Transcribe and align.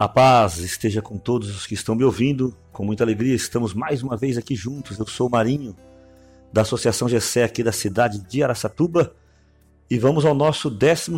A 0.00 0.08
paz 0.08 0.56
esteja 0.56 1.02
com 1.02 1.18
todos 1.18 1.54
os 1.54 1.66
que 1.66 1.74
estão 1.74 1.94
me 1.94 2.02
ouvindo. 2.02 2.56
Com 2.72 2.86
muita 2.86 3.04
alegria, 3.04 3.34
estamos 3.34 3.74
mais 3.74 4.02
uma 4.02 4.16
vez 4.16 4.38
aqui 4.38 4.56
juntos. 4.56 4.98
Eu 4.98 5.06
sou 5.06 5.28
o 5.28 5.30
Marinho, 5.30 5.76
da 6.50 6.62
Associação 6.62 7.06
GC 7.06 7.42
aqui 7.42 7.62
da 7.62 7.70
cidade 7.70 8.18
de 8.26 8.42
Araçatuba. 8.42 9.14
E 9.90 9.98
vamos 9.98 10.24
ao 10.24 10.34
nosso 10.34 10.70
12 10.70 11.12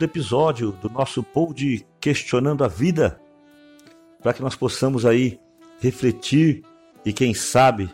episódio 0.00 0.70
do 0.70 0.88
nosso 0.88 1.20
pod 1.20 1.84
Questionando 2.00 2.62
a 2.62 2.68
Vida, 2.68 3.20
para 4.22 4.32
que 4.32 4.40
nós 4.40 4.54
possamos 4.54 5.04
aí 5.04 5.40
refletir 5.80 6.62
e, 7.04 7.12
quem 7.12 7.34
sabe, 7.34 7.92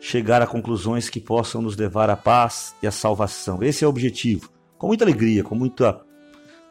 chegar 0.00 0.42
a 0.42 0.46
conclusões 0.48 1.08
que 1.08 1.20
possam 1.20 1.62
nos 1.62 1.76
levar 1.76 2.10
à 2.10 2.16
paz 2.16 2.74
e 2.82 2.86
à 2.88 2.90
salvação. 2.90 3.62
Esse 3.62 3.84
é 3.84 3.86
o 3.86 3.90
objetivo. 3.90 4.50
Com 4.76 4.88
muita 4.88 5.04
alegria, 5.04 5.44
com 5.44 5.54
muita, 5.54 6.00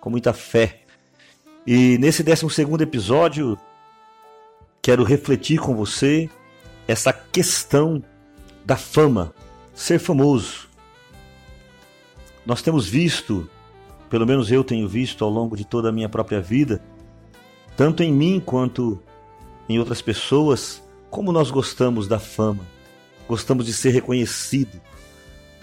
com 0.02 0.10
muita 0.10 0.34
fé 0.34 0.83
e 1.66 1.98
nesse 1.98 2.24
12 2.24 2.46
episódio, 2.82 3.58
quero 4.82 5.04
refletir 5.04 5.60
com 5.60 5.74
você 5.74 6.30
essa 6.88 7.14
questão 7.14 8.04
da 8.66 8.76
fama, 8.76 9.34
ser 9.74 9.98
famoso. 9.98 10.68
Nós 12.46 12.62
temos 12.62 12.88
visto, 12.88 13.50
pelo 14.10 14.28
menos 14.28 14.52
eu 14.52 14.62
tenho 14.62 14.88
visto 14.90 15.24
ao 15.24 15.32
longo 15.32 15.56
de 15.56 15.64
toda 15.64 15.88
a 15.88 15.92
minha 15.92 16.10
própria 16.10 16.42
vida, 16.42 16.84
tanto 17.78 18.04
em 18.04 18.12
mim 18.12 18.42
quanto 18.46 19.02
em 19.70 19.80
outras 19.80 20.02
pessoas, 20.02 20.84
como 21.10 21.32
nós 21.32 21.50
gostamos 21.50 22.10
da 22.10 22.20
fama, 22.20 22.68
gostamos 23.26 23.66
de 23.66 23.74
ser 23.74 23.92
reconhecido. 23.92 24.82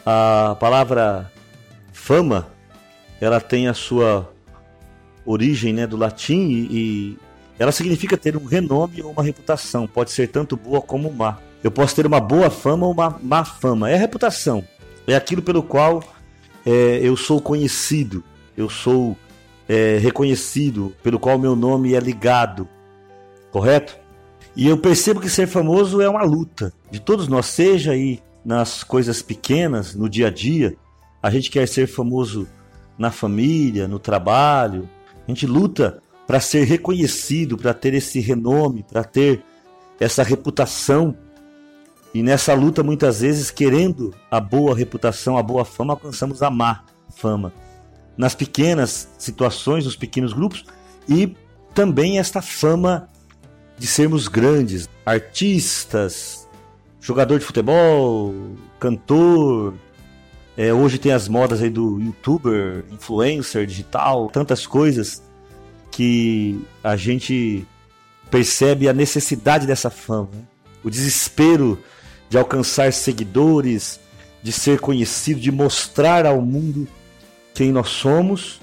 A 0.07 0.57
palavra 0.59 1.31
fama, 1.93 2.49
ela 3.21 3.39
tem 3.39 3.69
a 3.69 3.75
sua 3.75 4.33
origem 5.25 5.73
né, 5.73 5.87
do 5.87 5.97
latim 5.97 6.49
e, 6.49 6.69
e 6.71 7.19
ela 7.59 7.73
significa 7.73 8.17
ter 8.17 8.37
um 8.37 8.45
renome 8.45 9.03
ou 9.03 9.13
uma 9.13 9.23
reputação. 9.23 9.87
Pode 9.87 10.11
ser 10.11 10.29
tanto 10.29 10.57
boa 10.57 10.81
como 10.81 11.13
má. 11.13 11.39
Eu 11.63 11.71
posso 11.71 11.95
ter 11.95 12.07
uma 12.07 12.19
boa 12.19 12.49
fama 12.49 12.87
ou 12.87 12.93
uma 12.93 13.19
má 13.23 13.45
fama. 13.45 13.91
É 13.91 13.95
a 13.95 13.99
reputação. 13.99 14.65
É 15.07 15.15
aquilo 15.15 15.43
pelo 15.43 15.63
qual 15.63 16.03
é, 16.65 17.01
eu 17.03 17.17
sou 17.17 17.41
conhecido. 17.41 18.25
Eu 18.57 18.71
sou 18.71 19.17
é, 19.69 19.99
reconhecido. 19.99 20.95
Pelo 21.03 21.19
qual 21.19 21.39
meu 21.39 21.55
nome 21.55 21.95
é 21.95 22.01
ligado. 22.01 22.67
Correto? 23.51 23.99
E 24.57 24.67
eu 24.67 24.79
percebo 24.79 25.21
que 25.21 25.29
ser 25.29 25.47
famoso 25.47 26.01
é 26.01 26.09
uma 26.09 26.23
luta 26.23 26.73
de 26.91 27.01
todos 27.01 27.29
nós, 27.29 27.47
seja 27.47 27.93
aí 27.93 28.21
nas 28.45 28.83
coisas 28.83 29.23
pequenas, 29.23 29.95
no 29.95 30.09
dia 30.09 30.29
a 30.29 30.31
dia. 30.31 30.75
A 31.23 31.31
gente 31.31 31.51
quer 31.51 31.69
ser 31.69 31.87
famoso 31.87 32.49
na 32.99 33.11
família, 33.11 33.87
no 33.87 33.99
trabalho, 33.99 34.89
a 35.31 35.35
gente 35.35 35.47
luta 35.47 36.03
para 36.27 36.41
ser 36.41 36.65
reconhecido, 36.65 37.57
para 37.57 37.73
ter 37.73 37.95
esse 37.95 38.21
renome, 38.21 38.83
para 38.83 39.05
ter 39.05 39.43
essa 39.99 40.23
reputação. 40.23 41.17
E 42.13 42.23
nessa 42.23 42.53
luta, 42.53 42.83
muitas 42.83 43.21
vezes, 43.21 43.51
querendo 43.51 44.15
a 44.31 44.41
boa 44.41 44.75
reputação, 44.75 45.39
a 45.39 45.43
boa 45.43 45.65
fama, 45.65 45.93
alcançamos 45.93 46.43
a 46.43 46.51
má 46.51 46.85
fama. 47.17 47.53
Nas 48.17 48.35
pequenas 48.35 49.09
situações, 49.19 49.85
nos 49.85 49.97
pequenos 49.97 50.33
grupos, 50.33 50.65
e 51.09 51.35
também 51.75 52.19
esta 52.19 52.43
fama 52.43 53.09
de 53.79 53.87
sermos 53.87 54.29
grandes, 54.29 54.89
artistas, 55.07 56.49
jogador 57.01 57.39
de 57.39 57.45
futebol, 57.45 58.35
cantor, 58.79 59.75
é, 60.61 60.75
hoje 60.75 60.99
tem 60.99 61.11
as 61.11 61.27
modas 61.27 61.63
aí 61.63 61.71
do 61.71 61.99
youtuber, 61.99 62.85
influencer 62.91 63.65
digital, 63.65 64.29
tantas 64.29 64.67
coisas 64.67 65.23
que 65.91 66.61
a 66.85 66.97
gente 66.97 67.67
percebe 68.31 68.87
a 68.87 68.93
necessidade 68.93 69.67
dessa 69.67 69.89
fama, 69.89 70.29
né? 70.35 70.43
o 70.85 70.91
desespero 70.91 71.79
de 72.29 72.37
alcançar 72.37 72.93
seguidores, 72.93 73.99
de 74.43 74.53
ser 74.53 74.81
conhecido, 74.81 75.41
de 75.41 75.51
mostrar 75.51 76.27
ao 76.27 76.43
mundo 76.43 76.87
quem 77.55 77.73
nós 77.73 77.89
somos 77.89 78.61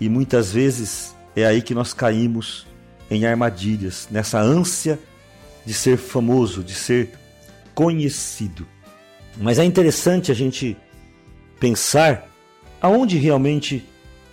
e 0.00 0.08
muitas 0.08 0.50
vezes 0.50 1.14
é 1.36 1.44
aí 1.44 1.60
que 1.60 1.74
nós 1.74 1.92
caímos 1.92 2.66
em 3.10 3.26
armadilhas, 3.26 4.08
nessa 4.10 4.40
ânsia 4.40 4.98
de 5.66 5.74
ser 5.74 5.98
famoso, 5.98 6.64
de 6.64 6.74
ser 6.74 7.10
conhecido. 7.74 8.66
Mas 9.36 9.58
é 9.58 9.64
interessante 9.66 10.32
a 10.32 10.34
gente 10.34 10.78
pensar 11.60 12.26
aonde 12.80 13.18
realmente 13.18 13.86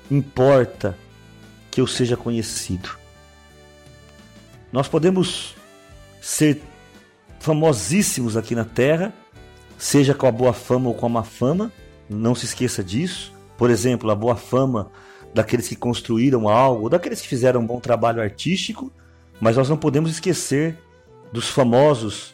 importa 0.09 0.97
que 1.69 1.81
eu 1.81 1.85
seja 1.85 2.15
conhecido. 2.15 2.89
Nós 4.71 4.87
podemos 4.87 5.55
ser 6.21 6.61
famosíssimos 7.39 8.37
aqui 8.37 8.55
na 8.55 8.65
Terra, 8.65 9.13
seja 9.77 10.13
com 10.13 10.25
a 10.25 10.31
boa 10.31 10.53
fama 10.53 10.87
ou 10.87 10.95
com 10.95 11.05
a 11.05 11.09
má 11.09 11.23
fama, 11.23 11.71
não 12.09 12.33
se 12.33 12.45
esqueça 12.45 12.83
disso. 12.83 13.33
Por 13.57 13.69
exemplo, 13.69 14.09
a 14.09 14.15
boa 14.15 14.35
fama 14.35 14.89
daqueles 15.33 15.67
que 15.67 15.75
construíram 15.75 16.47
algo, 16.47 16.89
daqueles 16.89 17.21
que 17.21 17.27
fizeram 17.27 17.61
um 17.61 17.65
bom 17.65 17.79
trabalho 17.79 18.21
artístico, 18.21 18.91
mas 19.39 19.57
nós 19.57 19.69
não 19.69 19.77
podemos 19.77 20.09
esquecer 20.09 20.77
dos 21.31 21.49
famosos 21.49 22.33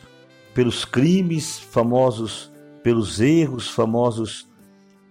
pelos 0.54 0.86
crimes, 0.86 1.60
famosos 1.60 2.52
pelos 2.84 3.20
erros, 3.20 3.70
famosos 3.70 4.48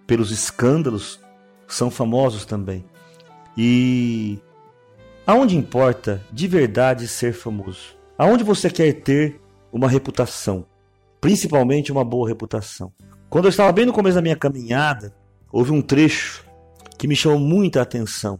pelos 0.05 0.31
escândalos, 0.31 1.19
são 1.67 1.89
famosos 1.89 2.45
também. 2.45 2.85
E 3.57 4.39
aonde 5.25 5.55
importa 5.55 6.23
de 6.31 6.47
verdade 6.47 7.07
ser 7.07 7.33
famoso? 7.33 7.95
Aonde 8.17 8.43
você 8.43 8.69
quer 8.69 8.93
ter 8.93 9.39
uma 9.71 9.87
reputação, 9.87 10.65
principalmente 11.19 11.91
uma 11.91 12.03
boa 12.03 12.27
reputação? 12.27 12.91
Quando 13.29 13.45
eu 13.45 13.49
estava 13.49 13.71
bem 13.71 13.85
no 13.85 13.93
começo 13.93 14.15
da 14.15 14.21
minha 14.21 14.35
caminhada, 14.35 15.15
houve 15.51 15.71
um 15.71 15.81
trecho 15.81 16.45
que 16.97 17.07
me 17.07 17.15
chamou 17.15 17.39
muita 17.39 17.81
atenção. 17.81 18.39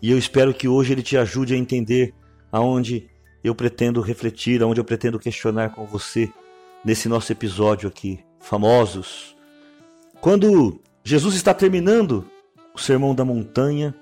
E 0.00 0.10
eu 0.10 0.18
espero 0.18 0.54
que 0.54 0.66
hoje 0.66 0.92
ele 0.92 1.02
te 1.02 1.16
ajude 1.16 1.54
a 1.54 1.58
entender 1.58 2.14
aonde 2.50 3.08
eu 3.44 3.54
pretendo 3.54 4.00
refletir, 4.00 4.62
aonde 4.62 4.80
eu 4.80 4.84
pretendo 4.84 5.18
questionar 5.18 5.70
com 5.70 5.84
você 5.86 6.30
nesse 6.84 7.08
nosso 7.08 7.30
episódio 7.32 7.88
aqui, 7.88 8.20
famosos, 8.40 9.36
quando 10.22 10.80
Jesus 11.02 11.34
está 11.34 11.52
terminando 11.52 12.24
o 12.72 12.78
Sermão 12.78 13.12
da 13.12 13.24
Montanha, 13.24 13.92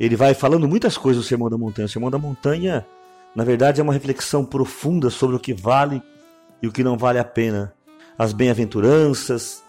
ele 0.00 0.16
vai 0.16 0.34
falando 0.34 0.68
muitas 0.68 0.98
coisas 0.98 1.22
do 1.22 1.28
Sermão 1.28 1.48
da 1.48 1.56
Montanha. 1.56 1.86
O 1.86 1.88
Sermão 1.88 2.10
da 2.10 2.18
Montanha, 2.18 2.84
na 3.36 3.44
verdade, 3.44 3.80
é 3.80 3.84
uma 3.84 3.92
reflexão 3.92 4.44
profunda 4.44 5.10
sobre 5.10 5.36
o 5.36 5.38
que 5.38 5.54
vale 5.54 6.02
e 6.60 6.66
o 6.66 6.72
que 6.72 6.82
não 6.82 6.98
vale 6.98 7.20
a 7.20 7.24
pena. 7.24 7.72
As 8.18 8.32
bem-aventuranças, 8.32 9.62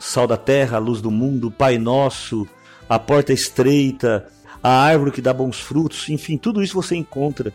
sal 0.00 0.26
da 0.26 0.36
terra, 0.36 0.78
luz 0.78 1.00
do 1.00 1.12
mundo, 1.12 1.48
Pai 1.48 1.78
Nosso, 1.78 2.44
a 2.88 2.98
porta 2.98 3.32
estreita, 3.32 4.26
a 4.60 4.82
árvore 4.82 5.12
que 5.12 5.22
dá 5.22 5.32
bons 5.32 5.60
frutos, 5.60 6.08
enfim, 6.08 6.36
tudo 6.36 6.60
isso 6.60 6.74
você 6.74 6.96
encontra, 6.96 7.52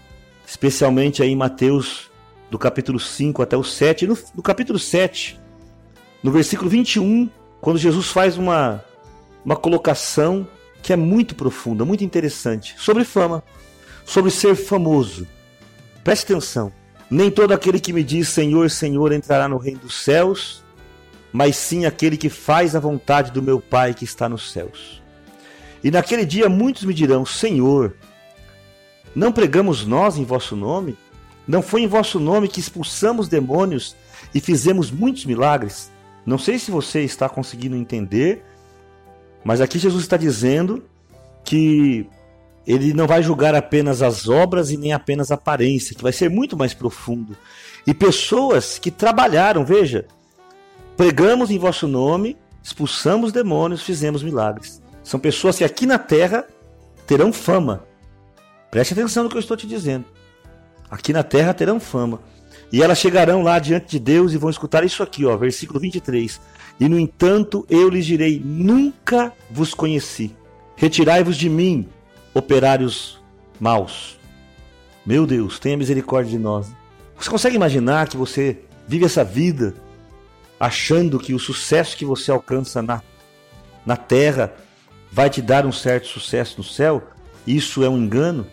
especialmente 0.47 1.22
aí 1.22 1.31
em 1.31 1.35
Mateus, 1.35 2.09
do 2.50 2.58
capítulo 2.58 3.02
5 3.02 3.41
até 3.41 3.58
o 3.58 3.66
7. 3.66 4.08
No, 4.08 4.18
no 4.34 4.41
capítulo 4.41 4.80
7, 4.80 5.38
no 6.24 6.31
versículo 6.31 6.69
21, 6.69 7.30
quando 7.66 7.80
Jesus 7.80 8.09
faz 8.09 8.38
uma, 8.38 8.86
uma 9.44 9.56
colocação 9.56 10.48
que 10.84 10.94
é 10.94 10.96
muito 10.96 11.34
profunda, 11.34 11.84
muito 11.84 12.03
interessante, 12.03 12.76
sobre 12.78 13.03
fama, 13.03 13.44
sobre 14.06 14.30
ser 14.30 14.56
famoso. 14.56 15.28
Preste 16.03 16.26
atenção. 16.26 16.72
Nem 17.09 17.31
todo 17.31 17.56
aquele 17.56 17.80
que 17.80 17.92
me 17.92 18.03
diz 18.03 18.30
Senhor, 18.30 18.70
Senhor 18.70 19.12
entrará 19.12 19.48
no 19.48 19.58
reino 19.58 19.80
dos 19.80 19.96
céus, 20.03 20.64
mas 21.34 21.56
sim 21.56 21.88
aquele 21.88 22.18
que 22.18 22.30
faz 22.30 22.76
a 22.76 22.80
vontade 22.80 23.31
do 23.31 23.42
meu 23.42 23.59
Pai 23.59 23.96
que 23.96 24.03
está 24.03 24.30
nos 24.30 24.52
céus. 24.52 25.02
E 25.84 25.90
naquele 25.90 26.24
dia 26.24 26.47
muitos 26.47 26.84
me 26.84 26.94
dirão: 26.94 27.26
Senhor, 27.26 27.96
não 29.16 29.32
pregamos 29.32 29.88
nós 29.88 30.17
em 30.17 30.23
vosso 30.23 30.56
nome? 30.56 30.96
Não 31.47 31.64
foi 31.64 31.82
em 31.82 31.88
vosso 31.88 32.20
nome 32.20 32.47
que 32.47 32.59
expulsamos 32.59 33.28
demônios 33.28 33.96
e 34.35 34.40
fizemos 34.40 34.91
muitos 34.91 35.26
milagres? 35.26 35.95
Não 36.26 36.38
sei 36.38 36.58
se 36.58 36.72
você 36.72 37.02
está 37.02 37.30
conseguindo 37.30 37.76
entender, 37.76 38.44
mas 39.44 39.62
aqui 39.62 39.78
Jesus 39.78 40.04
está 40.04 40.18
dizendo 40.18 40.84
que 41.44 42.08
ele 42.66 42.94
não 42.94 43.06
vai 43.06 43.22
julgar 43.22 43.54
apenas 43.54 44.02
as 44.02 44.28
obras 44.28 44.72
e 44.72 44.78
nem 44.78 44.92
apenas 44.92 45.32
a 45.32 45.36
aparência, 45.36 45.96
que 45.96 46.02
vai 46.02 46.12
ser 46.12 46.30
muito 46.30 46.58
mais 46.58 46.74
profundo. 46.74 47.38
E 47.86 47.94
pessoas 47.94 48.80
que 48.80 48.90
trabalharam, 48.90 49.64
veja, 49.64 50.08
pregamos 50.98 51.52
em 51.52 51.60
vosso 51.60 51.88
nome, 51.88 52.36
expulsamos 52.64 53.32
demônios, 53.32 53.84
fizemos 53.84 54.24
milagres. 54.24 54.82
São 55.04 55.20
pessoas 55.20 55.60
que 55.60 55.64
aqui 55.64 55.86
na 55.86 56.00
terra 56.00 56.48
terão 57.06 57.32
fama. 57.32 57.86
Preste 58.72 58.94
atenção 58.94 59.24
no 59.24 59.30
que 59.30 59.38
eu 59.38 59.40
estou 59.40 59.56
te 59.56 59.68
dizendo. 59.68 60.06
Aqui 60.90 61.14
na 61.14 61.22
terra 61.22 61.54
terão 61.54 61.80
fama. 61.80 62.20
E 62.72 62.82
elas 62.82 62.97
chegarão 62.97 63.41
lá 63.41 63.59
diante 63.59 63.91
de 63.91 64.00
Deus 64.00 64.34
e 64.34 64.38
vão 64.38 64.50
escutar 64.50 64.84
isso 64.84 65.03
aqui, 65.03 65.26
ó, 65.26 65.38
versículo 65.38 65.79
23. 65.79 66.40
E 66.79 66.90
no 66.90 67.00
entanto 67.00 67.66
eu 67.70 67.90
lhes 67.90 68.06
direi: 68.06 68.41
Nunca 68.44 69.32
vos 69.50 69.73
conheci. 69.73 70.35
Retirai-vos 70.76 71.38
de 71.38 71.50
mim, 71.50 71.88
operários 72.34 73.22
maus. 73.59 74.20
Meu 75.06 75.26
Deus, 75.26 75.59
tenha 75.59 75.78
misericórdia 75.78 76.32
de 76.32 76.40
nós. 76.40 76.67
Você 77.17 77.29
consegue 77.29 77.56
imaginar 77.56 78.08
que 78.08 78.17
você 78.17 78.59
vive 78.88 79.06
essa 79.06 79.23
vida 79.23 79.73
achando 80.59 81.20
que 81.20 81.34
o 81.34 81.40
sucesso 81.40 81.96
que 81.96 82.03
você 82.03 82.32
alcança 82.32 82.82
na, 82.82 83.02
na 83.85 83.96
terra 83.96 84.53
vai 85.12 85.29
te 85.29 85.41
dar 85.41 85.66
um 85.66 85.72
certo 85.72 86.08
sucesso 86.08 86.56
no 86.58 86.64
céu? 86.64 87.03
Isso 87.47 87.84
é 87.84 87.90
um 87.90 87.97
engano? 87.97 88.47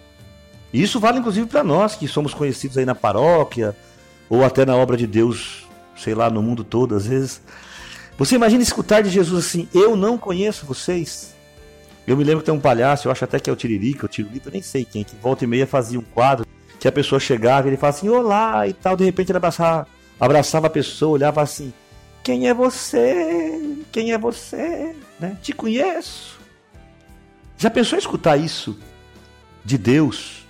E 0.73 0.83
isso 0.83 1.01
vale 1.01 1.19
inclusive 1.19 1.47
para 1.47 1.65
nós 1.65 1.97
que 1.97 2.07
somos 2.07 2.33
conhecidos 2.33 2.79
aí 2.79 2.85
na 2.85 2.95
paróquia 2.95 3.77
ou 4.29 4.45
até 4.45 4.65
na 4.65 4.77
obra 4.77 4.97
de 4.97 5.07
Deus, 5.07 5.67
sei 5.97 6.15
lá, 6.15 6.31
no 6.31 6.43
mundo 6.43 6.65
todo 6.65 6.95
às 6.95 7.07
vezes. 7.07 7.41
Você 8.19 8.35
imagina 8.35 8.63
escutar 8.63 9.03
de 9.03 9.11
Jesus 9.11 9.47
assim: 9.47 9.69
Eu 9.75 9.97
não 9.97 10.17
conheço 10.19 10.67
vocês. 10.67 11.35
Eu 12.07 12.17
me 12.17 12.25
lembro 12.25 12.41
que 12.41 12.47
tem 12.47 12.55
um 12.55 12.61
palhaço, 12.61 13.07
eu 13.07 13.13
acho 13.13 13.25
até 13.25 13.39
que 13.39 13.49
é 13.49 13.53
o 13.53 13.57
Tiririca, 13.57 14.07
o 14.07 14.09
Tiririca, 14.09 14.49
eu 14.49 14.53
nem 14.53 14.63
sei 14.63 14.85
quem, 14.85 15.05
que 15.05 15.15
volta 15.17 15.45
e 15.45 15.47
meia 15.47 15.67
fazia 15.67 15.99
um 15.99 16.03
quadro 16.03 16.45
que 16.81 16.89
a 16.89 16.93
pessoa 16.93 17.21
chegava 17.21 17.69
ele 17.69 17.77
falava 17.77 17.99
assim: 17.99 18.09
Olá 18.09 18.67
e 18.67 18.73
tal. 18.73 18.97
De 18.97 19.05
repente 19.05 19.31
ele 19.31 19.39
abraçava, 19.39 19.87
abraçava 20.19 20.67
a 20.67 20.71
pessoa, 20.71 21.13
olhava 21.13 21.43
assim: 21.43 21.73
Quem 22.23 22.49
é 22.49 22.55
você? 22.55 23.79
Quem 23.91 24.13
é 24.13 24.19
você? 24.19 24.95
Né? 25.19 25.37
Te 25.43 25.53
conheço. 25.53 26.41
Já 27.57 27.71
pensou 27.71 27.97
em 27.97 28.01
escutar 28.01 28.37
isso 28.37 28.77
de 29.65 29.79
Deus? 29.79 30.43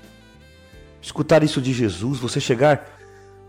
escutar 1.03 1.43
isso 1.43 1.61
de 1.61 1.73
Jesus, 1.73 2.21
você 2.21 2.41
chegar 2.41 2.89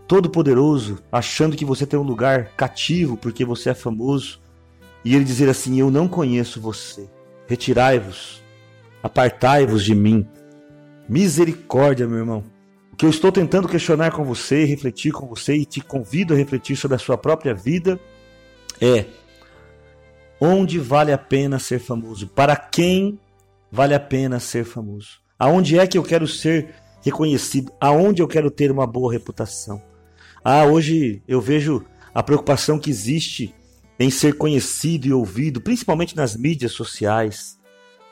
todo 0.06 0.30
poderoso, 0.30 0.98
achando 1.10 1.56
que 1.56 1.64
você 1.64 1.86
tem 1.86 1.98
um 1.98 2.02
lugar 2.04 2.50
cativo 2.56 3.16
porque 3.16 3.44
você 3.44 3.70
é 3.70 3.74
famoso, 3.74 4.40
e 5.04 5.14
ele 5.14 5.24
dizer 5.24 5.48
assim: 5.48 5.78
Eu 5.78 5.90
não 5.90 6.08
conheço 6.08 6.60
você, 6.60 7.08
retirai-vos, 7.46 8.42
apartai-vos 9.02 9.84
de 9.84 9.94
mim. 9.94 10.26
Misericórdia, 11.08 12.06
meu 12.06 12.18
irmão. 12.18 12.44
O 12.92 12.96
que 12.96 13.04
eu 13.04 13.10
estou 13.10 13.32
tentando 13.32 13.68
questionar 13.68 14.12
com 14.12 14.24
você, 14.24 14.64
refletir 14.64 15.12
com 15.12 15.26
você 15.26 15.56
e 15.56 15.66
te 15.66 15.80
convido 15.80 16.32
a 16.32 16.36
refletir 16.36 16.76
sobre 16.76 16.94
a 16.94 16.98
sua 16.98 17.18
própria 17.18 17.52
vida 17.52 17.98
é: 18.80 19.04
onde 20.40 20.78
vale 20.78 21.12
a 21.12 21.18
pena 21.18 21.58
ser 21.58 21.80
famoso? 21.80 22.28
Para 22.28 22.56
quem 22.56 23.18
vale 23.70 23.94
a 23.94 24.00
pena 24.00 24.38
ser 24.40 24.64
famoso? 24.64 25.20
Aonde 25.38 25.78
é 25.78 25.86
que 25.86 25.98
eu 25.98 26.02
quero 26.02 26.28
ser 26.28 26.72
reconhecido, 27.02 27.72
aonde 27.80 28.22
eu 28.22 28.28
quero 28.28 28.50
ter 28.50 28.70
uma 28.70 28.86
boa 28.86 29.12
reputação. 29.12 29.82
Ah, 30.44 30.66
hoje 30.66 31.22
eu 31.26 31.40
vejo 31.40 31.82
a 32.14 32.22
preocupação 32.22 32.78
que 32.78 32.90
existe 32.90 33.54
em 33.98 34.10
ser 34.10 34.36
conhecido 34.36 35.06
e 35.06 35.12
ouvido, 35.12 35.60
principalmente 35.60 36.14
nas 36.14 36.36
mídias 36.36 36.72
sociais. 36.72 37.58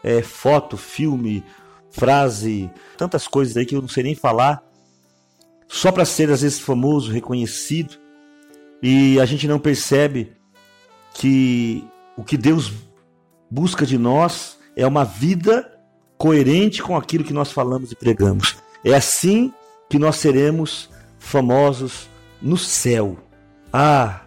É, 0.03 0.23
foto, 0.23 0.77
filme, 0.77 1.45
frase, 1.91 2.71
tantas 2.97 3.29
coisas 3.29 3.57
aí 3.57 3.67
que 3.67 3.77
eu 3.77 3.83
não 3.83 3.89
sei 3.89 4.03
nem 4.03 4.15
falar, 4.15 4.65
só 5.69 5.93
para 5.93 6.05
ser 6.05 6.31
às 6.31 6.43
vezes 6.43 6.59
famoso, 6.59 7.13
reconhecido, 7.13 7.97
e 8.83 9.21
a 9.21 9.25
gente 9.25 9.47
não 9.47 9.61
percebe 9.61 10.33
que 11.15 11.85
o 12.17 12.25
que 12.25 12.37
Deus 12.37 12.73
busca 13.49 13.87
de 13.87 13.97
nós 13.97 14.59
é 14.75 14.87
uma 14.87 15.05
vida 15.05 15.71
coerente 16.19 16.83
com 16.83 16.97
aquilo 16.97 17.25
que 17.25 17.33
nós 17.33 17.53
falamos 17.53 17.93
e 17.93 17.97
pregamos. 17.97 18.57
É 18.85 18.95
assim 18.95 19.53
que 19.89 19.99
nós 19.99 20.17
seremos 20.17 20.91
famosos 21.19 22.09
no 22.43 22.59
céu. 22.59 23.17
Ah, 23.73 24.23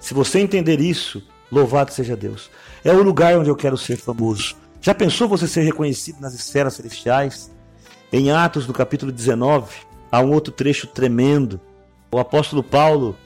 se 0.00 0.12
você 0.12 0.38
entender 0.38 0.80
isso, 0.80 1.22
louvado 1.50 1.92
seja 1.92 2.16
Deus. 2.16 2.50
É 2.84 2.92
o 2.92 3.02
lugar 3.02 3.38
onde 3.38 3.48
eu 3.48 3.56
quero 3.56 3.78
ser 3.78 3.96
famoso. 3.96 4.56
Já 4.80 4.94
pensou 4.94 5.26
você 5.26 5.48
ser 5.48 5.62
reconhecido 5.62 6.20
nas 6.20 6.34
esferas 6.34 6.74
celestiais? 6.74 7.50
Em 8.12 8.30
Atos, 8.30 8.66
no 8.66 8.72
capítulo 8.72 9.10
19, 9.10 9.74
há 10.12 10.20
um 10.20 10.30
outro 10.30 10.52
trecho 10.52 10.86
tremendo. 10.86 11.60
O 12.12 12.18
apóstolo 12.18 12.62
Paulo 12.62 13.16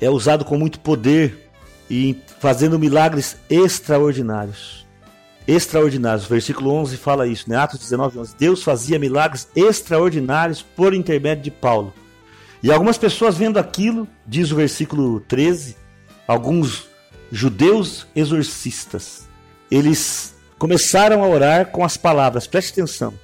é 0.00 0.08
usado 0.08 0.44
com 0.44 0.56
muito 0.56 0.80
poder 0.80 1.50
e 1.90 2.16
fazendo 2.38 2.78
milagres 2.78 3.36
extraordinários 3.50 4.82
extraordinários. 5.46 6.26
Versículo 6.26 6.70
11 6.70 6.96
fala 6.96 7.26
isso, 7.26 7.48
né? 7.48 7.56
Atos 7.56 7.80
19, 7.80 8.18
11. 8.18 8.36
Deus 8.38 8.62
fazia 8.62 8.98
milagres 8.98 9.48
extraordinários 9.54 10.62
por 10.62 10.94
intermédio 10.94 11.44
de 11.44 11.50
Paulo. 11.50 11.92
E 12.62 12.70
algumas 12.70 12.96
pessoas 12.96 13.36
vendo 13.36 13.58
aquilo, 13.58 14.06
diz 14.26 14.52
o 14.52 14.56
versículo 14.56 15.20
13, 15.20 15.76
alguns 16.26 16.88
judeus 17.30 18.06
exorcistas, 18.14 19.28
eles 19.70 20.34
começaram 20.58 21.24
a 21.24 21.28
orar 21.28 21.72
com 21.72 21.84
as 21.84 21.96
palavras, 21.96 22.46
preste 22.46 22.72
atenção. 22.72 23.14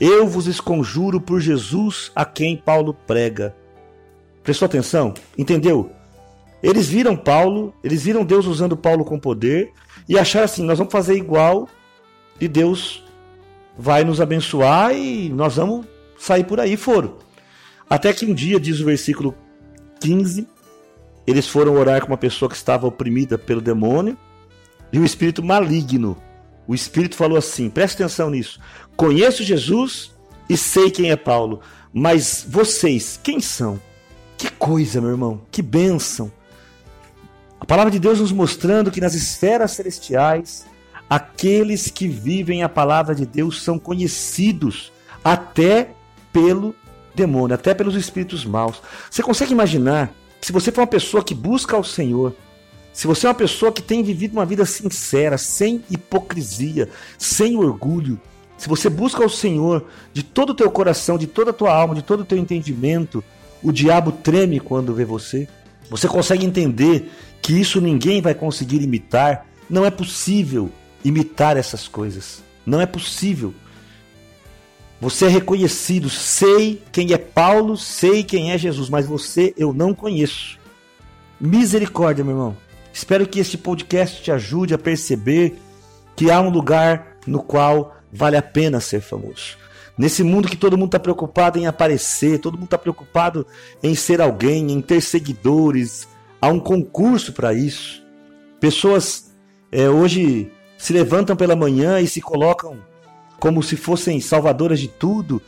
Eu 0.00 0.26
vos 0.26 0.46
esconjuro 0.46 1.20
por 1.20 1.40
Jesus 1.40 2.10
a 2.16 2.24
quem 2.24 2.56
Paulo 2.56 2.94
prega. 3.06 3.54
Prestou 4.42 4.66
atenção? 4.66 5.14
Entendeu? 5.36 5.92
Eles 6.62 6.88
viram 6.88 7.16
Paulo, 7.16 7.74
eles 7.84 8.02
viram 8.02 8.24
Deus 8.24 8.46
usando 8.46 8.76
Paulo 8.76 9.04
com 9.04 9.18
poder, 9.18 9.72
e 10.08 10.18
achar 10.18 10.42
assim: 10.42 10.64
nós 10.64 10.78
vamos 10.78 10.92
fazer 10.92 11.14
igual 11.14 11.68
e 12.40 12.48
Deus 12.48 13.04
vai 13.78 14.02
nos 14.02 14.20
abençoar 14.20 14.94
e 14.94 15.28
nós 15.28 15.56
vamos 15.56 15.86
sair 16.18 16.44
por 16.44 16.58
aí. 16.58 16.76
Foram. 16.76 17.18
Até 17.90 18.12
que 18.12 18.24
um 18.24 18.32
dia, 18.32 18.60
diz 18.60 18.78
o 18.78 18.84
versículo 18.84 19.36
15, 19.98 20.46
eles 21.26 21.48
foram 21.48 21.74
orar 21.74 22.00
com 22.00 22.06
uma 22.06 22.16
pessoa 22.16 22.48
que 22.48 22.54
estava 22.54 22.86
oprimida 22.86 23.36
pelo 23.36 23.60
demônio 23.60 24.16
e 24.92 24.98
o 25.00 25.04
espírito 25.04 25.42
maligno. 25.42 26.16
O 26.68 26.74
espírito 26.74 27.16
falou 27.16 27.36
assim: 27.36 27.68
preste 27.68 28.00
atenção 28.00 28.30
nisso. 28.30 28.60
Conheço 28.96 29.42
Jesus 29.42 30.12
e 30.48 30.56
sei 30.56 30.90
quem 30.90 31.10
é 31.10 31.16
Paulo, 31.16 31.60
mas 31.92 32.46
vocês, 32.48 33.18
quem 33.20 33.40
são? 33.40 33.80
Que 34.38 34.50
coisa, 34.52 35.00
meu 35.00 35.10
irmão, 35.10 35.42
que 35.50 35.60
bênção. 35.60 36.30
A 37.58 37.66
palavra 37.66 37.90
de 37.90 37.98
Deus 37.98 38.20
nos 38.20 38.32
mostrando 38.32 38.90
que 38.90 39.00
nas 39.00 39.14
esferas 39.14 39.72
celestiais, 39.72 40.64
aqueles 41.08 41.90
que 41.90 42.08
vivem 42.08 42.62
a 42.62 42.68
palavra 42.68 43.14
de 43.14 43.26
Deus 43.26 43.62
são 43.62 43.78
conhecidos 43.78 44.90
até 45.22 45.90
pelo 46.32 46.74
demônio, 47.20 47.54
até 47.54 47.74
pelos 47.74 47.94
espíritos 47.94 48.44
maus. 48.44 48.80
Você 49.10 49.22
consegue 49.22 49.52
imaginar 49.52 50.12
se 50.40 50.52
você 50.52 50.72
for 50.72 50.80
uma 50.80 50.86
pessoa 50.86 51.22
que 51.22 51.34
busca 51.34 51.76
ao 51.76 51.84
Senhor, 51.84 52.34
se 52.92 53.06
você 53.06 53.26
é 53.26 53.28
uma 53.28 53.34
pessoa 53.34 53.70
que 53.70 53.82
tem 53.82 54.02
vivido 54.02 54.32
uma 54.32 54.46
vida 54.46 54.64
sincera, 54.64 55.36
sem 55.36 55.84
hipocrisia, 55.90 56.88
sem 57.18 57.56
orgulho, 57.56 58.18
se 58.56 58.68
você 58.68 58.88
busca 58.88 59.22
ao 59.22 59.28
Senhor 59.28 59.86
de 60.12 60.22
todo 60.22 60.50
o 60.50 60.54
teu 60.54 60.70
coração, 60.70 61.18
de 61.18 61.26
toda 61.26 61.50
a 61.50 61.54
tua 61.54 61.72
alma, 61.72 61.94
de 61.94 62.02
todo 62.02 62.20
o 62.20 62.24
teu 62.24 62.38
entendimento, 62.38 63.22
o 63.62 63.70
diabo 63.70 64.12
treme 64.12 64.58
quando 64.58 64.94
vê 64.94 65.04
você. 65.04 65.46
Você 65.90 66.08
consegue 66.08 66.44
entender 66.44 67.10
que 67.42 67.52
isso 67.52 67.80
ninguém 67.80 68.20
vai 68.20 68.34
conseguir 68.34 68.82
imitar. 68.82 69.46
Não 69.68 69.84
é 69.84 69.90
possível 69.90 70.70
imitar 71.04 71.56
essas 71.56 71.88
coisas. 71.88 72.42
Não 72.66 72.80
é 72.80 72.86
possível. 72.86 73.54
Você 75.00 75.24
é 75.24 75.28
reconhecido, 75.28 76.10
sei 76.10 76.82
quem 76.92 77.12
é 77.14 77.16
Paulo, 77.16 77.74
sei 77.76 78.22
quem 78.22 78.52
é 78.52 78.58
Jesus, 78.58 78.90
mas 78.90 79.06
você 79.06 79.54
eu 79.56 79.72
não 79.72 79.94
conheço. 79.94 80.58
Misericórdia, 81.40 82.22
meu 82.22 82.34
irmão. 82.34 82.56
Espero 82.92 83.26
que 83.26 83.40
este 83.40 83.56
podcast 83.56 84.22
te 84.22 84.30
ajude 84.30 84.74
a 84.74 84.78
perceber 84.78 85.56
que 86.14 86.30
há 86.30 86.38
um 86.38 86.50
lugar 86.50 87.16
no 87.26 87.42
qual 87.42 87.96
vale 88.12 88.36
a 88.36 88.42
pena 88.42 88.78
ser 88.78 89.00
famoso. 89.00 89.56
Nesse 89.96 90.22
mundo 90.22 90.48
que 90.48 90.56
todo 90.56 90.76
mundo 90.76 90.88
está 90.88 90.98
preocupado 90.98 91.58
em 91.58 91.66
aparecer, 91.66 92.38
todo 92.38 92.54
mundo 92.54 92.64
está 92.64 92.78
preocupado 92.78 93.46
em 93.82 93.94
ser 93.94 94.20
alguém, 94.20 94.70
em 94.70 94.82
ter 94.82 95.00
seguidores, 95.00 96.06
há 96.40 96.48
um 96.48 96.60
concurso 96.60 97.32
para 97.32 97.54
isso. 97.54 98.02
Pessoas 98.60 99.30
é, 99.72 99.88
hoje 99.88 100.52
se 100.76 100.92
levantam 100.92 101.34
pela 101.34 101.56
manhã 101.56 102.00
e 102.00 102.06
se 102.06 102.20
colocam 102.20 102.89
como 103.40 103.62
se 103.62 103.76
fossem 103.76 104.20
salvadoras 104.20 104.78
de 104.78 104.86
tudo 104.86 105.42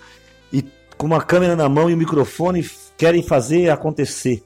e 0.53 0.65
com 0.97 1.07
uma 1.07 1.23
câmera 1.23 1.55
na 1.55 1.69
mão 1.69 1.91
e 1.91 1.95
um 1.95 1.99
microfone 1.99 2.69
querem 2.97 3.23
fazer 3.23 3.71
acontecer. 3.71 4.43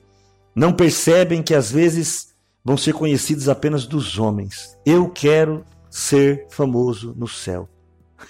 Não 0.54 0.72
percebem 0.72 1.42
que 1.42 1.54
às 1.54 1.70
vezes 1.70 2.34
vão 2.64 2.76
ser 2.76 2.92
conhecidos 2.92 3.48
apenas 3.48 3.86
dos 3.86 4.18
homens. 4.18 4.76
Eu 4.84 5.08
quero 5.08 5.64
ser 5.88 6.46
famoso 6.50 7.14
no 7.16 7.28
céu. 7.28 7.68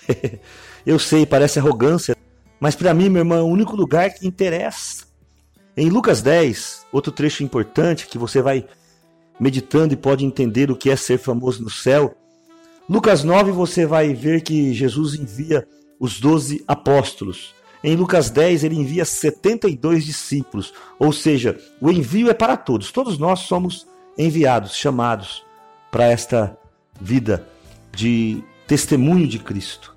Eu 0.85 0.99
sei, 0.99 1.25
parece 1.25 1.59
arrogância, 1.59 2.17
mas 2.61 2.77
para 2.77 2.95
mim, 2.95 3.09
meu 3.09 3.21
irmão, 3.21 3.39
é 3.39 3.43
o 3.43 3.47
único 3.47 3.75
lugar 3.75 4.11
que 4.11 4.27
interessa. 4.27 5.07
Em 5.77 5.89
Lucas 5.89 6.23
10, 6.23 6.87
outro 6.93 7.11
trecho 7.11 7.43
importante 7.43 8.07
que 8.07 8.19
você 8.19 8.41
vai 8.41 8.67
meditando 9.39 9.95
e 9.95 9.97
pode 9.97 10.25
entender 10.25 10.71
o 10.71 10.77
que 10.77 10.91
é 10.91 10.97
ser 10.97 11.19
famoso 11.19 11.63
no 11.63 11.71
céu. 11.71 12.15
Lucas 12.89 13.25
9 13.25 13.51
você 13.51 13.85
vai 13.85 14.15
ver 14.15 14.43
que 14.43 14.73
Jesus 14.73 15.15
envia 15.15 15.67
os 15.99 16.21
doze 16.21 16.63
apóstolos. 16.69 17.55
Em 17.83 17.97
Lucas 17.97 18.31
10 18.31 18.65
ele 18.65 18.77
envia 18.77 19.05
72 19.05 20.05
discípulos, 20.05 20.73
ou 20.99 21.13
seja, 21.13 21.59
o 21.81 21.91
envio 21.91 22.31
é 22.31 22.35
para 22.35 22.57
todos. 22.57 22.93
Todos 22.93 23.19
nós 23.19 23.41
somos 23.41 23.87
enviados, 24.17 24.75
chamados 24.75 25.45
para 25.91 26.07
esta 26.07 26.57
vida 27.01 27.47
de 27.93 28.43
testemunho 28.67 29.27
de 29.27 29.39
Cristo. 29.39 29.95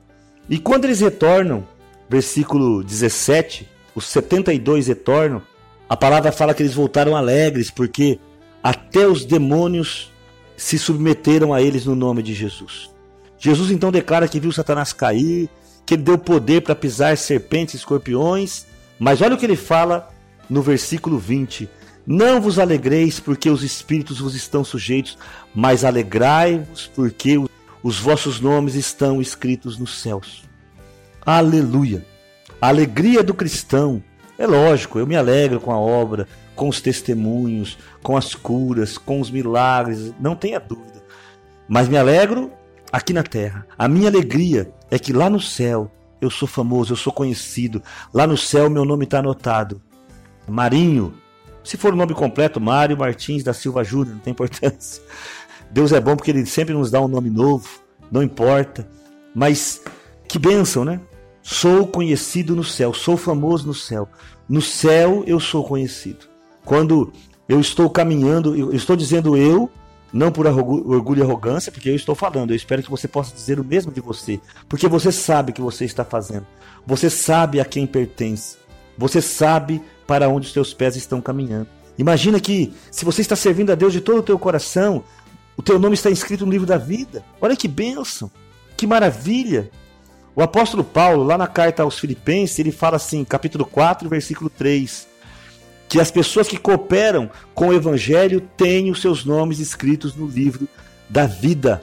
E 0.49 0.57
quando 0.57 0.85
eles 0.85 0.99
retornam, 0.99 1.67
versículo 2.09 2.83
17, 2.83 3.67
os 3.93 4.05
72 4.07 4.87
retornam, 4.87 5.41
a 5.87 5.95
palavra 5.95 6.31
fala 6.31 6.53
que 6.53 6.63
eles 6.63 6.73
voltaram 6.73 7.15
alegres, 7.15 7.69
porque 7.69 8.19
até 8.63 9.07
os 9.07 9.25
demônios 9.25 10.11
se 10.59 10.77
submeteram 10.77 11.53
a 11.53 11.61
eles 11.61 11.85
no 11.85 11.95
nome 11.95 12.21
de 12.21 12.33
Jesus. 12.33 12.89
Jesus 13.37 13.71
então 13.71 13.91
declara 13.91 14.27
que 14.27 14.41
viu 14.41 14.51
Satanás 14.51 14.91
cair, 14.91 15.49
que 15.85 15.93
ele 15.93 16.03
deu 16.03 16.17
poder 16.17 16.61
para 16.61 16.75
pisar 16.75 17.17
serpentes 17.17 17.75
e 17.75 17.77
escorpiões, 17.77 18.65
mas 18.99 19.21
olha 19.21 19.35
o 19.35 19.37
que 19.37 19.45
ele 19.45 19.55
fala 19.55 20.09
no 20.49 20.61
versículo 20.61 21.17
20: 21.17 21.69
Não 22.05 22.41
vos 22.41 22.59
alegreis 22.59 23.21
porque 23.21 23.49
os 23.49 23.63
espíritos 23.63 24.19
vos 24.19 24.35
estão 24.35 24.61
sujeitos, 24.63 25.17
mas 25.55 25.85
alegrai-vos 25.85 26.91
porque 26.93 27.37
os 27.81 27.97
vossos 27.97 28.41
nomes 28.41 28.75
estão 28.75 29.21
escritos 29.21 29.77
nos 29.77 30.01
céus. 30.01 30.43
Aleluia! 31.25 32.05
A 32.59 32.67
alegria 32.67 33.23
do 33.23 33.33
cristão, 33.33 34.03
é 34.37 34.45
lógico, 34.45 34.99
eu 34.99 35.07
me 35.07 35.15
alegro 35.15 35.61
com 35.61 35.71
a 35.71 35.79
obra, 35.79 36.27
com 36.59 36.67
os 36.67 36.81
testemunhos, 36.81 37.77
com 38.03 38.17
as 38.17 38.35
curas, 38.35 38.97
com 38.97 39.21
os 39.21 39.31
milagres, 39.31 40.13
não 40.19 40.35
tenha 40.35 40.59
dúvida. 40.59 41.01
Mas 41.69 41.87
me 41.87 41.95
alegro 41.95 42.51
aqui 42.91 43.13
na 43.13 43.23
terra. 43.23 43.65
A 43.77 43.87
minha 43.87 44.09
alegria 44.09 44.69
é 44.91 44.99
que 44.99 45.13
lá 45.13 45.29
no 45.29 45.39
céu 45.39 45.89
eu 46.19 46.29
sou 46.29 46.49
famoso, 46.49 46.91
eu 46.91 46.97
sou 46.97 47.13
conhecido. 47.13 47.81
Lá 48.13 48.27
no 48.27 48.35
céu 48.35 48.69
meu 48.69 48.83
nome 48.83 49.05
está 49.05 49.19
anotado. 49.19 49.81
Marinho. 50.45 51.13
Se 51.63 51.77
for 51.77 51.93
o 51.93 51.95
nome 51.95 52.13
completo, 52.13 52.59
Mário 52.59 52.97
Martins 52.97 53.41
da 53.41 53.53
Silva 53.53 53.81
Júnior, 53.81 54.15
não 54.15 54.21
tem 54.21 54.31
importância. 54.31 55.01
Deus 55.71 55.93
é 55.93 56.01
bom 56.01 56.17
porque 56.17 56.31
ele 56.31 56.45
sempre 56.45 56.73
nos 56.73 56.91
dá 56.91 56.99
um 56.99 57.07
nome 57.07 57.29
novo, 57.29 57.69
não 58.11 58.21
importa. 58.21 58.85
Mas 59.33 59.81
que 60.27 60.37
bênção, 60.37 60.83
né? 60.83 60.99
Sou 61.41 61.87
conhecido 61.87 62.53
no 62.53 62.65
céu, 62.65 62.93
sou 62.93 63.15
famoso 63.15 63.65
no 63.65 63.73
céu. 63.73 64.09
No 64.49 64.61
céu 64.61 65.23
eu 65.25 65.39
sou 65.39 65.63
conhecido. 65.63 66.28
Quando 66.69 67.11
eu 67.47 67.59
estou 67.59 67.89
caminhando, 67.89 68.55
eu 68.55 68.71
estou 68.71 68.95
dizendo 68.95 69.35
eu, 69.35 69.67
não 70.13 70.31
por 70.31 70.45
orgulho 70.45 71.19
e 71.19 71.23
arrogância, 71.23 71.71
porque 71.71 71.89
eu 71.89 71.95
estou 71.95 72.13
falando. 72.13 72.51
Eu 72.51 72.55
espero 72.55 72.83
que 72.83 72.91
você 72.91 73.07
possa 73.07 73.33
dizer 73.33 73.59
o 73.59 73.63
mesmo 73.63 73.91
de 73.91 73.99
você, 73.99 74.39
porque 74.67 74.87
você 74.87 75.11
sabe 75.11 75.49
o 75.49 75.53
que 75.55 75.63
você 75.63 75.83
está 75.83 76.05
fazendo. 76.05 76.45
Você 76.85 77.09
sabe 77.09 77.59
a 77.59 77.65
quem 77.65 77.87
pertence. 77.87 78.57
Você 78.95 79.19
sabe 79.19 79.81
para 80.05 80.29
onde 80.29 80.45
os 80.45 80.53
seus 80.53 80.71
pés 80.71 80.95
estão 80.95 81.19
caminhando. 81.19 81.67
Imagina 81.97 82.39
que 82.39 82.71
se 82.91 83.03
você 83.03 83.21
está 83.21 83.35
servindo 83.35 83.71
a 83.71 83.75
Deus 83.75 83.91
de 83.91 83.99
todo 83.99 84.19
o 84.19 84.23
teu 84.23 84.37
coração, 84.37 85.03
o 85.57 85.63
teu 85.63 85.79
nome 85.79 85.95
está 85.95 86.11
inscrito 86.11 86.45
no 86.45 86.51
livro 86.51 86.67
da 86.67 86.77
vida. 86.77 87.25
Olha 87.41 87.55
que 87.55 87.67
bênção, 87.67 88.29
que 88.77 88.85
maravilha. 88.85 89.71
O 90.35 90.43
apóstolo 90.43 90.83
Paulo, 90.83 91.23
lá 91.23 91.35
na 91.35 91.47
carta 91.47 91.81
aos 91.81 91.97
Filipenses, 91.97 92.59
ele 92.59 92.71
fala 92.71 92.97
assim, 92.97 93.23
capítulo 93.23 93.65
4, 93.65 94.07
versículo 94.07 94.51
3: 94.51 95.08
que 95.89 95.99
as 95.99 96.11
pessoas 96.11 96.47
que 96.47 96.57
cooperam 96.57 97.31
com 97.55 97.69
o 97.69 97.73
Evangelho 97.73 98.39
têm 98.55 98.91
os 98.91 99.01
seus 99.01 99.25
nomes 99.25 99.59
escritos 99.59 100.15
no 100.15 100.27
livro 100.27 100.69
da 101.09 101.25
vida. 101.25 101.81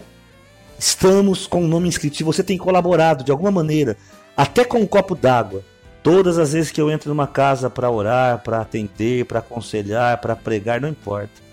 Estamos 0.78 1.46
com 1.48 1.64
o 1.64 1.66
nome 1.66 1.88
inscrito. 1.88 2.16
Se 2.16 2.22
você 2.22 2.44
tem 2.44 2.56
colaborado 2.56 3.24
de 3.24 3.32
alguma 3.32 3.50
maneira, 3.50 3.96
até 4.36 4.64
com 4.64 4.78
um 4.78 4.86
copo 4.86 5.16
d'água, 5.16 5.64
todas 6.04 6.38
as 6.38 6.52
vezes 6.52 6.70
que 6.70 6.80
eu 6.80 6.88
entro 6.88 7.08
numa 7.08 7.26
casa 7.26 7.68
para 7.68 7.90
orar, 7.90 8.44
para 8.44 8.60
atender, 8.60 9.24
para 9.24 9.40
aconselhar, 9.40 10.18
para 10.18 10.36
pregar, 10.36 10.80
não 10.80 10.88
importa. 10.88 11.44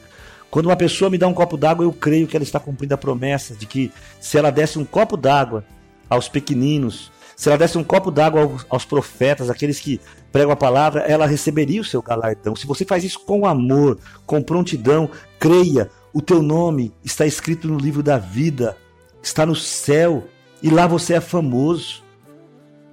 Quando 0.51 0.67
uma 0.67 0.75
pessoa 0.75 1.09
me 1.09 1.17
dá 1.17 1.27
um 1.27 1.33
copo 1.33 1.57
d'água, 1.57 1.83
eu 1.83 1.91
creio 1.91 2.27
que 2.27 2.37
ela 2.37 2.43
está 2.43 2.59
cumprindo 2.59 2.93
a 2.93 2.97
promessa 2.97 3.55
de 3.55 3.65
que 3.65 3.91
se 4.21 4.37
ela 4.37 4.51
desse 4.51 4.77
um 4.77 4.85
copo 4.85 5.17
d'água 5.17 5.65
aos 6.07 6.29
pequeninos, 6.29 7.11
se 7.35 7.49
ela 7.49 7.57
desse 7.57 7.77
um 7.77 7.83
copo 7.83 8.11
d'água 8.11 8.57
aos, 8.69 8.85
profetas, 8.85 9.49
aqueles 9.49 9.79
que 9.79 9.99
pregam 10.31 10.51
a 10.51 10.55
palavra, 10.55 11.01
ela 11.01 11.25
receberia 11.25 11.81
o 11.81 11.85
seu 11.85 12.01
galardão. 12.01 12.55
Se 12.55 12.65
você 12.65 12.85
faz 12.85 13.03
isso 13.03 13.19
com 13.19 13.45
amor, 13.45 13.97
com 14.25 14.41
prontidão, 14.41 15.09
creia, 15.39 15.89
o 16.13 16.21
teu 16.21 16.41
nome 16.41 16.93
está 17.03 17.25
escrito 17.25 17.67
no 17.67 17.77
livro 17.77 18.03
da 18.03 18.17
vida, 18.17 18.77
está 19.21 19.45
no 19.45 19.55
céu, 19.55 20.27
e 20.61 20.69
lá 20.69 20.87
você 20.87 21.15
é 21.15 21.21
famoso. 21.21 22.03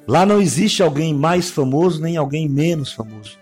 Lá 0.07 0.27
não 0.27 0.41
existe 0.41 0.83
alguém 0.83 1.15
mais 1.15 1.51
famoso 1.51 2.03
nem 2.03 2.17
alguém 2.17 2.49
menos 2.49 2.93
famoso. 2.93 3.39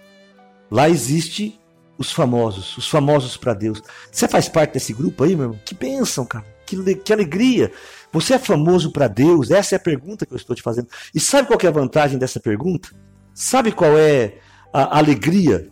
Lá 0.70 0.88
existe 0.88 1.58
os 1.96 2.12
famosos, 2.12 2.76
os 2.76 2.88
famosos 2.88 3.36
para 3.36 3.54
Deus. 3.54 3.82
Você 4.10 4.28
faz 4.28 4.48
parte 4.48 4.74
desse 4.74 4.92
grupo 4.92 5.24
aí, 5.24 5.34
meu 5.34 5.46
irmão? 5.46 5.60
Que 5.64 5.74
bênção, 5.74 6.24
cara. 6.24 6.44
Que, 6.66 6.94
que 6.94 7.12
alegria. 7.12 7.72
Você 8.12 8.34
é 8.34 8.38
famoso 8.38 8.90
para 8.90 9.08
Deus? 9.08 9.50
Essa 9.50 9.74
é 9.74 9.76
a 9.76 9.80
pergunta 9.80 10.24
que 10.24 10.32
eu 10.32 10.36
estou 10.36 10.56
te 10.56 10.62
fazendo. 10.62 10.88
E 11.14 11.20
sabe 11.20 11.48
qual 11.48 11.58
é 11.62 11.66
a 11.66 11.70
vantagem 11.70 12.18
dessa 12.18 12.40
pergunta? 12.40 12.88
Sabe 13.34 13.72
qual 13.72 13.96
é 13.96 14.38
a 14.72 14.98
alegria 14.98 15.68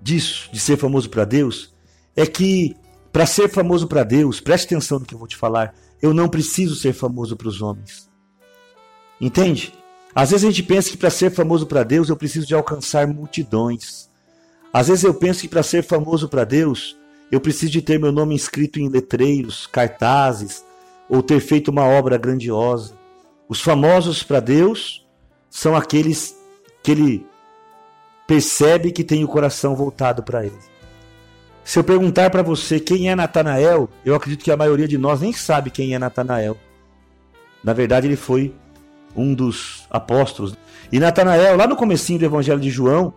disso, 0.00 0.48
de 0.52 0.58
ser 0.58 0.76
famoso 0.76 1.10
para 1.10 1.24
Deus? 1.24 1.74
É 2.16 2.26
que 2.26 2.76
para 3.12 3.26
ser 3.26 3.48
famoso 3.48 3.86
para 3.86 4.02
Deus, 4.02 4.40
preste 4.40 4.66
atenção 4.66 4.98
no 4.98 5.06
que 5.06 5.14
eu 5.14 5.18
vou 5.18 5.28
te 5.28 5.36
falar, 5.36 5.72
eu 6.02 6.12
não 6.12 6.28
preciso 6.28 6.74
ser 6.74 6.92
famoso 6.92 7.36
para 7.36 7.46
os 7.48 7.62
homens. 7.62 8.10
Entende? 9.20 9.72
Às 10.14 10.30
vezes 10.30 10.44
a 10.44 10.50
gente 10.50 10.62
pensa 10.62 10.90
que 10.90 10.96
para 10.96 11.10
ser 11.10 11.30
famoso 11.30 11.66
para 11.66 11.82
Deus 11.82 12.08
eu 12.08 12.16
preciso 12.16 12.46
de 12.46 12.54
alcançar 12.54 13.06
multidões. 13.06 14.08
Às 14.72 14.88
vezes 14.88 15.04
eu 15.04 15.14
penso 15.14 15.42
que 15.42 15.48
para 15.48 15.62
ser 15.62 15.84
famoso 15.84 16.28
para 16.28 16.44
Deus 16.44 16.96
eu 17.30 17.40
preciso 17.40 17.70
de 17.70 17.82
ter 17.82 17.98
meu 17.98 18.10
nome 18.10 18.34
inscrito 18.34 18.80
em 18.80 18.88
letreiros, 18.88 19.66
cartazes, 19.66 20.64
ou 21.08 21.22
ter 21.22 21.40
feito 21.40 21.70
uma 21.70 21.84
obra 21.84 22.16
grandiosa. 22.16 22.94
Os 23.48 23.60
famosos 23.60 24.22
para 24.22 24.40
Deus 24.40 25.06
são 25.50 25.76
aqueles 25.76 26.36
que 26.82 26.92
ele 26.92 27.26
percebe 28.26 28.90
que 28.90 29.04
tem 29.04 29.22
o 29.22 29.28
coração 29.28 29.74
voltado 29.74 30.22
para 30.22 30.44
ele. 30.44 30.58
Se 31.64 31.78
eu 31.78 31.84
perguntar 31.84 32.30
para 32.30 32.42
você 32.42 32.78
quem 32.78 33.10
é 33.10 33.14
Natanael, 33.14 33.88
eu 34.04 34.14
acredito 34.14 34.44
que 34.44 34.50
a 34.50 34.56
maioria 34.56 34.86
de 34.86 34.98
nós 34.98 35.20
nem 35.20 35.32
sabe 35.32 35.70
quem 35.70 35.94
é 35.94 35.98
Natanael. 35.98 36.56
Na 37.62 37.72
verdade, 37.72 38.06
ele 38.06 38.16
foi 38.16 38.54
um 39.16 39.32
dos 39.32 39.86
apóstolos. 39.90 40.54
E 40.92 40.98
Natanael, 40.98 41.56
lá 41.56 41.66
no 41.66 41.76
comecinho 41.76 42.18
do 42.18 42.24
Evangelho 42.26 42.60
de 42.60 42.70
João, 42.70 43.14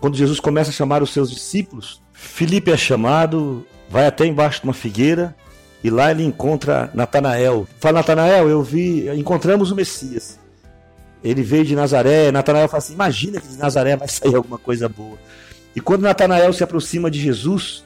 quando 0.00 0.16
Jesus 0.16 0.40
começa 0.40 0.70
a 0.70 0.72
chamar 0.72 1.02
os 1.02 1.12
seus 1.12 1.30
discípulos, 1.30 2.00
Filipe 2.12 2.70
é 2.70 2.76
chamado, 2.76 3.66
vai 3.88 4.06
até 4.06 4.24
embaixo 4.24 4.60
de 4.60 4.66
uma 4.66 4.72
figueira, 4.72 5.36
e 5.82 5.88
lá 5.88 6.10
ele 6.10 6.24
encontra 6.24 6.90
Natanael. 6.94 7.66
Fala, 7.78 7.98
Natanael, 7.98 8.48
eu 8.48 8.62
vi, 8.62 9.08
encontramos 9.16 9.70
o 9.70 9.74
Messias. 9.74 10.38
Ele 11.24 11.42
veio 11.42 11.64
de 11.64 11.74
Nazaré. 11.74 12.30
Natanael 12.30 12.68
fala 12.68 12.78
assim: 12.78 12.94
imagina 12.94 13.40
que 13.40 13.48
de 13.48 13.56
Nazaré 13.56 13.96
vai 13.96 14.08
sair 14.08 14.34
alguma 14.34 14.58
coisa 14.58 14.88
boa. 14.88 15.18
E 15.74 15.80
quando 15.80 16.02
Natanael 16.02 16.52
se 16.52 16.62
aproxima 16.62 17.10
de 17.10 17.20
Jesus, 17.20 17.84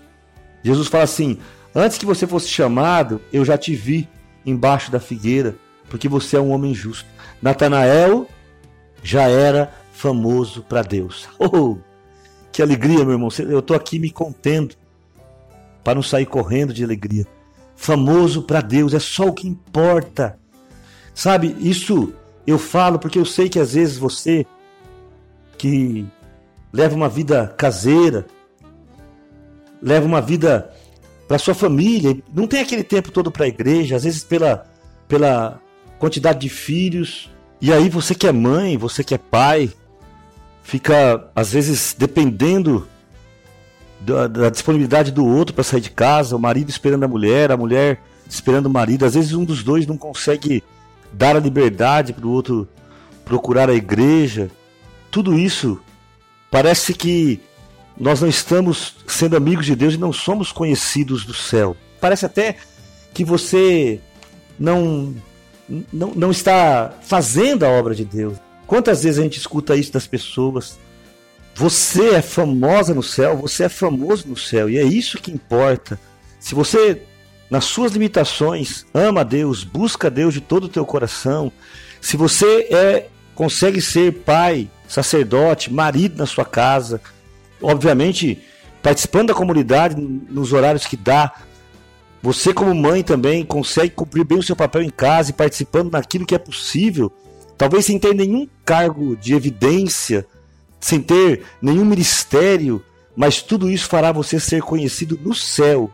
Jesus 0.62 0.88
fala 0.88 1.04
assim: 1.04 1.38
Antes 1.74 1.98
que 1.98 2.06
você 2.06 2.26
fosse 2.26 2.48
chamado, 2.48 3.20
eu 3.32 3.44
já 3.44 3.56
te 3.56 3.74
vi 3.74 4.08
embaixo 4.44 4.90
da 4.90 5.00
figueira, 5.00 5.54
porque 5.88 6.08
você 6.08 6.36
é 6.36 6.40
um 6.40 6.50
homem 6.50 6.74
justo. 6.74 7.08
Natanael 7.40 8.28
já 9.02 9.28
era 9.28 9.72
famoso 9.92 10.62
para 10.62 10.82
Deus. 10.82 11.28
Oh, 11.38 11.76
que 12.50 12.62
alegria, 12.62 13.04
meu 13.04 13.12
irmão. 13.12 13.28
Eu 13.38 13.58
estou 13.58 13.76
aqui 13.76 13.98
me 13.98 14.10
contendo 14.10 14.76
para 15.82 15.96
não 15.96 16.02
sair 16.02 16.24
correndo 16.24 16.72
de 16.72 16.84
alegria 16.84 17.26
famoso 17.76 18.42
para 18.42 18.60
Deus, 18.60 18.94
é 18.94 18.98
só 18.98 19.26
o 19.26 19.32
que 19.32 19.48
importa. 19.48 20.38
Sabe, 21.14 21.56
isso 21.60 22.12
eu 22.46 22.58
falo 22.58 22.98
porque 22.98 23.18
eu 23.18 23.24
sei 23.24 23.48
que 23.48 23.58
às 23.58 23.74
vezes 23.74 23.96
você 23.96 24.46
que 25.56 26.06
leva 26.72 26.94
uma 26.94 27.08
vida 27.08 27.54
caseira, 27.56 28.26
leva 29.80 30.06
uma 30.06 30.20
vida 30.20 30.70
para 31.28 31.38
sua 31.38 31.54
família, 31.54 32.16
não 32.34 32.46
tem 32.46 32.60
aquele 32.60 32.82
tempo 32.82 33.10
todo 33.10 33.30
para 33.30 33.44
a 33.44 33.48
igreja, 33.48 33.96
às 33.96 34.04
vezes 34.04 34.24
pela 34.24 34.66
pela 35.06 35.60
quantidade 35.98 36.40
de 36.40 36.48
filhos, 36.48 37.30
e 37.60 37.72
aí 37.72 37.88
você 37.88 38.14
que 38.14 38.26
é 38.26 38.32
mãe, 38.32 38.76
você 38.76 39.04
que 39.04 39.14
é 39.14 39.18
pai, 39.18 39.70
fica 40.62 41.30
às 41.34 41.52
vezes 41.52 41.94
dependendo 41.96 42.88
da, 44.04 44.26
da 44.26 44.50
disponibilidade 44.50 45.10
do 45.10 45.24
outro 45.26 45.54
para 45.54 45.64
sair 45.64 45.80
de 45.80 45.90
casa, 45.90 46.36
o 46.36 46.38
marido 46.38 46.68
esperando 46.68 47.04
a 47.04 47.08
mulher, 47.08 47.50
a 47.50 47.56
mulher 47.56 48.00
esperando 48.28 48.66
o 48.66 48.70
marido. 48.70 49.04
Às 49.04 49.14
vezes 49.14 49.32
um 49.32 49.44
dos 49.44 49.62
dois 49.62 49.86
não 49.86 49.96
consegue 49.96 50.62
dar 51.12 51.36
a 51.36 51.40
liberdade 51.40 52.12
para 52.12 52.26
o 52.26 52.30
outro 52.30 52.68
procurar 53.24 53.70
a 53.70 53.74
igreja. 53.74 54.50
Tudo 55.10 55.38
isso 55.38 55.80
parece 56.50 56.92
que 56.92 57.40
nós 57.98 58.20
não 58.20 58.28
estamos 58.28 58.96
sendo 59.06 59.36
amigos 59.36 59.66
de 59.66 59.74
Deus 59.74 59.94
e 59.94 59.98
não 59.98 60.12
somos 60.12 60.52
conhecidos 60.52 61.24
do 61.24 61.32
céu. 61.32 61.76
Parece 62.00 62.26
até 62.26 62.56
que 63.14 63.24
você 63.24 64.00
não, 64.58 65.14
não, 65.92 66.12
não 66.14 66.30
está 66.30 66.92
fazendo 67.02 67.64
a 67.64 67.68
obra 67.68 67.94
de 67.94 68.04
Deus. 68.04 68.36
Quantas 68.66 69.04
vezes 69.04 69.18
a 69.18 69.22
gente 69.22 69.38
escuta 69.38 69.76
isso 69.76 69.92
das 69.92 70.06
pessoas? 70.06 70.78
Você 71.56 72.14
é 72.14 72.22
famosa 72.22 72.92
no 72.92 73.02
céu, 73.02 73.36
você 73.36 73.64
é 73.64 73.68
famoso 73.68 74.26
no 74.28 74.36
céu, 74.36 74.68
e 74.68 74.76
é 74.76 74.82
isso 74.82 75.18
que 75.18 75.30
importa. 75.30 75.98
Se 76.40 76.54
você, 76.54 77.02
nas 77.48 77.64
suas 77.64 77.92
limitações, 77.92 78.84
ama 78.92 79.24
Deus, 79.24 79.62
busca 79.62 80.10
Deus 80.10 80.34
de 80.34 80.40
todo 80.40 80.64
o 80.64 80.68
teu 80.68 80.84
coração, 80.84 81.52
se 82.00 82.16
você 82.16 82.68
é 82.70 83.08
consegue 83.34 83.80
ser 83.80 84.12
pai 84.22 84.70
sacerdote, 84.86 85.72
marido 85.72 86.16
na 86.16 86.26
sua 86.26 86.44
casa, 86.44 87.00
obviamente 87.60 88.42
participando 88.82 89.28
da 89.28 89.34
comunidade 89.34 89.96
nos 89.96 90.52
horários 90.52 90.86
que 90.86 90.96
dá. 90.96 91.32
Você, 92.22 92.52
como 92.54 92.74
mãe, 92.74 93.02
também 93.02 93.44
consegue 93.44 93.90
cumprir 93.90 94.24
bem 94.24 94.38
o 94.38 94.42
seu 94.42 94.54
papel 94.54 94.82
em 94.82 94.90
casa 94.90 95.30
e 95.30 95.34
participando 95.34 95.92
naquilo 95.92 96.26
que 96.26 96.34
é 96.34 96.38
possível, 96.38 97.12
talvez 97.56 97.86
sem 97.86 97.98
ter 97.98 98.14
nenhum 98.14 98.46
cargo 98.64 99.16
de 99.16 99.34
evidência, 99.34 100.26
sem 100.84 101.00
ter 101.00 101.46
nenhum 101.62 101.82
ministério, 101.82 102.84
mas 103.16 103.40
tudo 103.40 103.70
isso 103.70 103.88
fará 103.88 104.12
você 104.12 104.38
ser 104.38 104.60
conhecido 104.60 105.18
no 105.22 105.34
céu, 105.34 105.90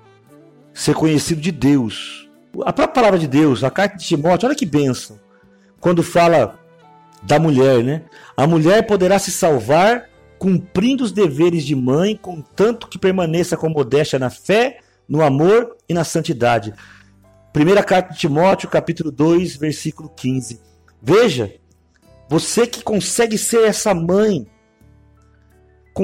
ser 0.75 0.97
conhecido 0.97 1.41
de 1.41 1.53
Deus. 1.53 2.29
A 2.63 2.73
própria 2.73 2.89
palavra 2.89 3.17
de 3.17 3.29
Deus, 3.29 3.63
a 3.63 3.71
carta 3.71 3.97
de 3.97 4.05
Timóteo, 4.05 4.49
olha 4.49 4.57
que 4.57 4.67
bênção. 4.67 5.17
Quando 5.79 6.03
fala 6.03 6.59
da 7.23 7.39
mulher, 7.39 7.85
né? 7.85 8.03
A 8.37 8.49
mulher 8.49 8.85
poderá 8.85 9.17
se 9.21 9.31
salvar 9.31 10.11
cumprindo 10.41 11.05
os 11.05 11.13
deveres 11.13 11.65
de 11.65 11.77
mãe, 11.77 12.17
contanto 12.17 12.89
que 12.89 12.99
permaneça 12.99 13.57
com 13.57 13.69
modéstia 13.69 14.19
na 14.19 14.29
fé, 14.29 14.81
no 15.09 15.23
amor 15.23 15.77
e 15.89 15.95
na 15.95 16.03
santidade. 16.03 16.75
Primeira 17.53 17.85
carta 17.85 18.13
de 18.13 18.19
Timóteo, 18.19 18.69
capítulo 18.69 19.13
2, 19.13 19.55
versículo 19.55 20.09
15. 20.09 20.61
Veja, 21.01 21.55
você 22.29 22.67
que 22.67 22.83
consegue 22.83 23.39
ser 23.39 23.69
essa 23.69 23.95
mãe, 23.95 24.49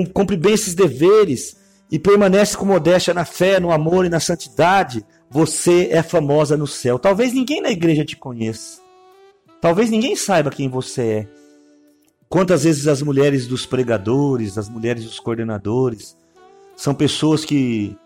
cumpre 0.04 0.36
bem 0.36 0.54
esses 0.54 0.74
deveres 0.74 1.56
e 1.90 1.98
permanece 1.98 2.56
com 2.56 2.64
modéstia 2.66 3.14
na 3.14 3.24
fé, 3.24 3.60
no 3.60 3.70
amor 3.70 4.04
e 4.04 4.08
na 4.08 4.20
santidade, 4.20 5.04
você 5.30 5.88
é 5.90 6.02
famosa 6.02 6.56
no 6.56 6.66
céu. 6.66 6.98
Talvez 6.98 7.32
ninguém 7.32 7.60
na 7.60 7.70
igreja 7.70 8.04
te 8.04 8.16
conheça. 8.16 8.80
Talvez 9.60 9.90
ninguém 9.90 10.16
saiba 10.16 10.50
quem 10.50 10.68
você 10.68 11.02
é. 11.02 11.28
Quantas 12.28 12.64
vezes 12.64 12.88
as 12.88 13.02
mulheres 13.02 13.46
dos 13.46 13.64
pregadores, 13.64 14.58
as 14.58 14.68
mulheres 14.68 15.04
dos 15.04 15.20
coordenadores, 15.20 16.16
são 16.76 16.94
pessoas 16.94 17.44
que 17.44 17.96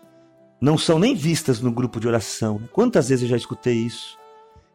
não 0.61 0.77
são 0.77 0.99
nem 0.99 1.15
vistas 1.15 1.59
no 1.59 1.71
grupo 1.71 1.99
de 1.99 2.07
oração. 2.07 2.59
Né? 2.59 2.69
Quantas 2.71 3.09
vezes 3.09 3.23
eu 3.23 3.29
já 3.29 3.37
escutei 3.37 3.73
isso? 3.73 4.17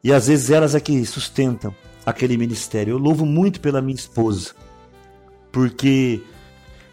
E 0.02 0.12
às 0.12 0.26
vezes 0.26 0.50
elas 0.50 0.74
é 0.74 0.80
que 0.80 1.04
sustentam 1.06 1.74
aquele 2.04 2.36
ministério. 2.36 2.92
Eu 2.92 2.98
louvo 2.98 3.24
muito 3.24 3.60
pela 3.60 3.80
minha 3.80 3.94
esposa, 3.94 4.52
porque 5.52 6.20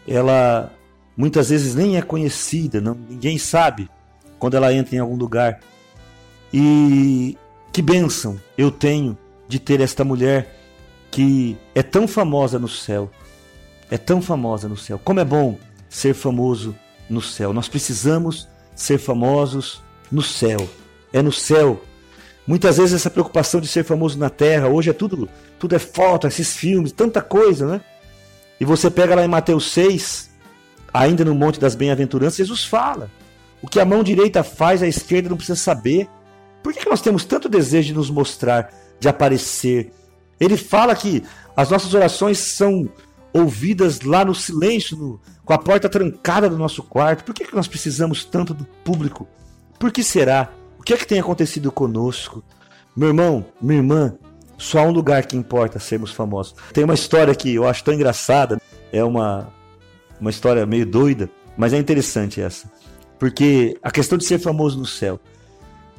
ela 0.06 0.72
muitas 1.16 1.50
vezes 1.50 1.74
nem 1.74 1.96
é 1.96 2.02
conhecida, 2.02 2.80
não, 2.80 2.94
ninguém 3.08 3.38
sabe 3.38 3.88
quando 4.38 4.54
ela 4.56 4.72
entra 4.72 4.96
em 4.96 4.98
algum 4.98 5.16
lugar. 5.16 5.60
E 6.52 7.36
que 7.72 7.82
bênção 7.82 8.38
eu 8.56 8.70
tenho 8.70 9.16
de 9.48 9.58
ter 9.58 9.80
esta 9.80 10.04
mulher 10.04 10.54
que 11.10 11.56
é 11.74 11.82
tão 11.82 12.06
famosa 12.06 12.58
no 12.58 12.68
céu. 12.68 13.10
É 13.90 13.98
tão 13.98 14.20
famosa 14.20 14.68
no 14.68 14.76
céu. 14.76 15.00
Como 15.02 15.20
é 15.20 15.24
bom 15.24 15.58
ser 15.88 16.14
famoso 16.14 16.74
no 17.08 17.20
céu. 17.20 17.52
Nós 17.52 17.68
precisamos 17.68 18.48
ser 18.74 18.98
famosos 18.98 19.82
no 20.10 20.22
céu. 20.22 20.68
É 21.12 21.22
no 21.22 21.32
céu. 21.32 21.80
Muitas 22.46 22.76
vezes 22.76 22.94
essa 22.94 23.10
preocupação 23.10 23.60
de 23.60 23.68
ser 23.68 23.84
famoso 23.84 24.18
na 24.18 24.28
terra, 24.28 24.68
hoje 24.68 24.90
é 24.90 24.92
tudo, 24.92 25.28
tudo 25.58 25.74
é 25.74 25.78
foto, 25.78 26.26
esses 26.26 26.54
filmes, 26.54 26.92
tanta 26.92 27.22
coisa, 27.22 27.66
né? 27.66 27.80
E 28.60 28.64
você 28.64 28.90
pega 28.90 29.14
lá 29.14 29.24
em 29.24 29.28
Mateus 29.28 29.70
6, 29.72 30.30
ainda 30.92 31.24
no 31.24 31.34
Monte 31.34 31.58
das 31.58 31.74
Bem-aventuranças, 31.74 32.36
Jesus 32.36 32.64
fala: 32.64 33.10
o 33.60 33.68
que 33.68 33.80
a 33.80 33.84
mão 33.84 34.02
direita 34.02 34.44
faz, 34.44 34.82
a 34.82 34.86
esquerda 34.86 35.28
não 35.28 35.36
precisa 35.36 35.58
saber. 35.58 36.08
Por 36.62 36.72
que 36.72 36.88
nós 36.88 37.00
temos 37.00 37.24
tanto 37.24 37.48
desejo 37.48 37.88
de 37.88 37.94
nos 37.94 38.10
mostrar, 38.10 38.70
de 38.98 39.08
aparecer, 39.08 39.92
ele 40.40 40.56
fala 40.56 40.94
que 40.94 41.22
as 41.56 41.70
nossas 41.70 41.94
orações 41.94 42.38
são 42.38 42.88
ouvidas 43.32 44.00
lá 44.00 44.24
no 44.24 44.34
silêncio, 44.34 44.96
no, 44.96 45.20
com 45.44 45.52
a 45.52 45.58
porta 45.58 45.88
trancada 45.88 46.48
do 46.48 46.56
nosso 46.56 46.82
quarto. 46.82 47.24
Por 47.24 47.34
que, 47.34 47.44
que 47.44 47.54
nós 47.56 47.66
precisamos 47.66 48.24
tanto 48.24 48.54
do 48.54 48.64
público? 48.64 49.26
Por 49.78 49.90
que 49.90 50.04
será? 50.04 50.50
O 50.78 50.82
que 50.82 50.94
é 50.94 50.96
que 50.96 51.06
tem 51.06 51.18
acontecido 51.18 51.72
conosco? 51.72 52.44
Meu 52.96 53.08
irmão, 53.08 53.44
minha 53.60 53.80
irmã, 53.80 54.16
só 54.56 54.80
há 54.80 54.82
um 54.82 54.90
lugar 54.90 55.26
que 55.26 55.36
importa 55.36 55.78
sermos 55.78 56.12
famosos. 56.12 56.54
Tem 56.72 56.84
uma 56.84 56.94
história 56.94 57.34
que 57.34 57.54
eu 57.54 57.66
acho 57.66 57.84
tão 57.84 57.94
engraçada, 57.94 58.60
é 58.92 59.02
uma, 59.04 59.48
uma 60.20 60.30
história 60.30 60.64
meio 60.64 60.86
doida, 60.86 61.28
mas 61.56 61.72
é 61.72 61.78
interessante 61.78 62.40
essa. 62.40 62.70
Porque 63.18 63.76
a 63.82 63.90
questão 63.90 64.18
de 64.18 64.24
ser 64.24 64.38
famoso 64.38 64.78
no 64.78 64.86
céu. 64.86 65.20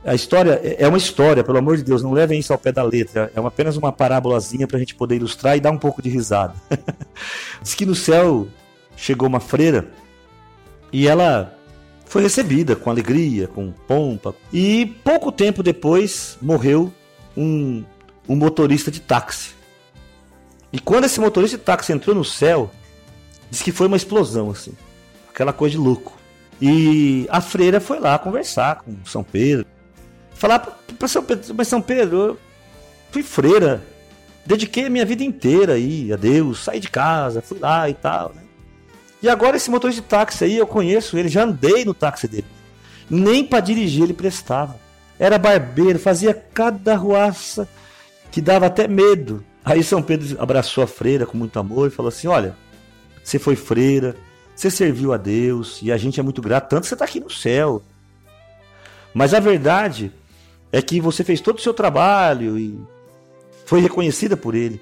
A 0.06 0.14
história 0.14 0.60
é, 0.64 0.84
é 0.84 0.88
uma 0.88 0.98
história, 0.98 1.44
pelo 1.44 1.58
amor 1.58 1.78
de 1.78 1.84
Deus, 1.84 2.04
não 2.04 2.12
levem 2.12 2.40
isso 2.40 2.54
ao 2.54 2.60
pé 2.60 2.72
da 2.72 2.84
letra. 2.84 3.32
É 3.36 3.40
apenas 3.40 3.76
uma 3.76 3.92
parábolazinha 3.92 4.68
para 4.68 4.78
a 4.78 4.80
gente 4.80 4.94
poder 4.94 5.16
ilustrar 5.16 5.58
e 5.58 5.60
dar 5.60 5.72
um 5.72 5.78
pouco 5.78 6.02
de 6.02 6.10
risada. 6.10 6.54
Diz 7.62 7.74
que 7.74 7.86
no 7.86 7.96
céu 7.96 8.48
chegou 8.96 9.28
uma 9.28 9.40
freira 9.40 9.88
e 10.92 11.08
ela 11.08 11.54
foi 12.06 12.22
recebida 12.22 12.76
com 12.76 12.90
alegria, 12.90 13.48
com 13.48 13.72
pompa. 13.72 14.36
E 14.54 14.86
pouco 15.04 15.32
tempo 15.32 15.64
depois 15.64 16.38
morreu 16.42 16.94
um, 17.36 17.84
um 18.28 18.36
motorista 18.36 18.90
de 18.92 19.00
táxi. 19.00 19.54
E 20.72 20.80
quando 20.80 21.06
esse 21.06 21.20
motorista 21.20 21.58
de 21.58 21.64
táxi 21.64 21.94
entrou 21.94 22.16
no 22.16 22.26
céu, 22.26 22.72
diz 23.50 23.62
que 23.62 23.72
foi 23.72 23.88
uma 23.88 23.98
explosão, 23.98 24.52
assim. 24.52 24.74
Aquela 25.30 25.54
coisa 25.54 25.72
de 25.74 25.78
louco. 25.78 26.14
E 26.62 27.28
a 27.30 27.42
freira 27.42 27.80
foi 27.80 28.00
lá 28.00 28.18
conversar 28.18 28.82
com 28.82 28.96
São 29.06 29.24
Pedro 29.24 29.66
falar 30.36 30.60
para 30.60 31.08
São 31.08 31.24
Pedro, 31.24 31.56
mas 31.56 31.68
São 31.68 31.82
Pedro, 31.82 32.18
eu 32.18 32.38
fui 33.12 33.24
freira, 33.24 33.84
dediquei 34.46 34.86
a 34.86 34.90
minha 34.90 35.06
vida 35.06 35.24
inteira 35.24 35.74
aí 35.74 36.12
a 36.14 36.16
Deus, 36.16 36.64
saí 36.64 36.80
de 36.80 36.90
casa, 36.90 37.42
fui 37.42 37.58
lá 37.60 37.90
e 37.90 37.94
tal, 37.94 38.34
né? 38.36 38.42
E 39.24 39.30
agora 39.30 39.58
esse 39.58 39.72
motorista 39.72 40.02
de 40.02 40.08
táxi 40.08 40.44
aí, 40.44 40.58
eu 40.58 40.68
conheço 40.68 41.18
ele, 41.18 41.30
já 41.30 41.44
andei 41.44 41.84
no 41.84 41.94
táxi 41.94 42.28
dele. 42.28 42.46
Nem 43.10 43.44
para 43.44 43.60
dirigir 43.60 44.04
ele 44.04 44.14
prestava. 44.14 44.78
Era 45.18 45.40
barbeiro, 45.40 45.98
fazia 45.98 46.34
cada 46.34 46.96
ruaça 46.96 47.68
que 48.36 48.42
dava 48.42 48.66
até 48.66 48.86
medo. 48.86 49.46
Aí 49.64 49.82
São 49.82 50.02
Pedro 50.02 50.36
abraçou 50.42 50.84
a 50.84 50.88
freira 50.88 51.26
com 51.26 51.38
muito 51.38 51.58
amor 51.58 51.88
e 51.88 51.90
falou 51.90 52.10
assim: 52.10 52.28
Olha, 52.28 52.54
você 53.24 53.40
foi 53.40 53.56
freira, 53.56 54.14
você 54.54 54.70
serviu 54.70 55.14
a 55.14 55.18
Deus 55.18 55.80
e 55.82 55.90
a 55.90 55.96
gente 55.96 56.20
é 56.20 56.24
muito 56.24 56.42
grato, 56.42 56.68
tanto 56.68 56.82
que 56.82 56.90
você 56.90 56.96
está 56.96 57.06
aqui 57.06 57.22
no 57.22 57.30
céu. 57.30 57.82
Mas 59.14 59.34
a 59.34 59.40
verdade 59.40 60.12
é 60.70 60.82
que 60.82 61.00
você 61.00 61.24
fez 61.24 61.40
todo 61.40 61.60
o 61.60 61.62
seu 61.62 61.74
trabalho 61.74 62.60
e 62.60 62.78
foi 63.66 63.80
reconhecida 63.80 64.36
por 64.36 64.54
ele. 64.54 64.82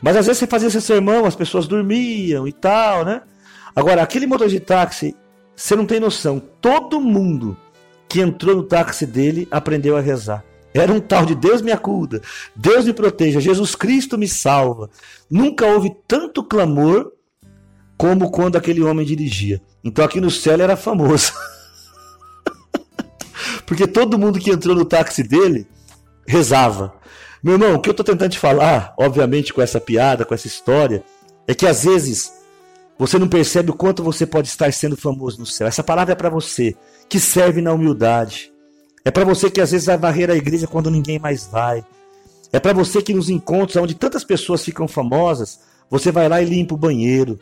Mas 0.00 0.16
às 0.16 0.26
vezes 0.26 0.38
você 0.38 0.46
fazia 0.46 0.68
esse 0.68 0.80
sermão, 0.80 1.24
as 1.24 1.34
pessoas 1.34 1.66
dormiam 1.66 2.46
e 2.46 2.52
tal, 2.52 3.04
né? 3.04 3.22
Agora, 3.74 4.00
aquele 4.00 4.28
motor 4.28 4.48
de 4.48 4.60
táxi, 4.60 5.16
você 5.56 5.74
não 5.74 5.86
tem 5.86 5.98
noção, 5.98 6.38
todo 6.38 7.00
mundo 7.00 7.56
que 8.08 8.20
entrou 8.20 8.54
no 8.54 8.62
táxi 8.62 9.04
dele 9.04 9.48
aprendeu 9.50 9.96
a 9.96 10.00
rezar. 10.00 10.44
Era 10.74 10.92
um 10.92 11.00
tal 11.00 11.26
de 11.26 11.34
Deus 11.34 11.60
me 11.60 11.70
acuda, 11.70 12.22
Deus 12.56 12.86
me 12.86 12.92
proteja, 12.92 13.40
Jesus 13.40 13.74
Cristo 13.74 14.16
me 14.16 14.26
salva. 14.26 14.88
Nunca 15.30 15.66
houve 15.66 15.94
tanto 16.08 16.42
clamor 16.42 17.12
como 17.96 18.30
quando 18.30 18.56
aquele 18.56 18.82
homem 18.82 19.04
dirigia. 19.04 19.60
Então 19.84 20.04
aqui 20.04 20.20
no 20.20 20.30
céu 20.30 20.54
ele 20.54 20.62
era 20.62 20.76
famoso. 20.76 21.32
Porque 23.66 23.86
todo 23.86 24.18
mundo 24.18 24.38
que 24.38 24.50
entrou 24.50 24.74
no 24.74 24.84
táxi 24.84 25.22
dele 25.22 25.66
rezava. 26.26 26.94
Meu 27.42 27.54
irmão, 27.54 27.74
o 27.74 27.80
que 27.80 27.88
eu 27.88 27.92
estou 27.92 28.04
tentando 28.04 28.30
te 28.30 28.38
falar, 28.38 28.94
obviamente 28.98 29.52
com 29.52 29.60
essa 29.60 29.80
piada, 29.80 30.24
com 30.24 30.32
essa 30.32 30.46
história, 30.46 31.02
é 31.46 31.54
que 31.54 31.66
às 31.66 31.84
vezes 31.84 32.32
você 32.98 33.18
não 33.18 33.28
percebe 33.28 33.70
o 33.70 33.74
quanto 33.74 34.02
você 34.02 34.24
pode 34.24 34.48
estar 34.48 34.72
sendo 34.72 34.96
famoso 34.96 35.40
no 35.40 35.46
céu. 35.46 35.66
Essa 35.66 35.82
palavra 35.82 36.12
é 36.12 36.16
para 36.16 36.30
você 36.30 36.76
que 37.08 37.18
serve 37.18 37.60
na 37.60 37.72
humildade. 37.72 38.51
É 39.04 39.10
para 39.10 39.24
você 39.24 39.50
que 39.50 39.60
às 39.60 39.72
vezes 39.72 39.86
vai 39.86 39.98
varrer 39.98 40.30
a 40.30 40.36
igreja 40.36 40.66
quando 40.66 40.90
ninguém 40.90 41.18
mais 41.18 41.46
vai. 41.46 41.84
É 42.52 42.60
para 42.60 42.72
você 42.72 43.02
que 43.02 43.14
nos 43.14 43.28
encontros 43.28 43.76
onde 43.76 43.94
tantas 43.94 44.22
pessoas 44.22 44.64
ficam 44.64 44.86
famosas, 44.86 45.60
você 45.90 46.12
vai 46.12 46.28
lá 46.28 46.40
e 46.40 46.44
limpa 46.44 46.74
o 46.74 46.78
banheiro. 46.78 47.38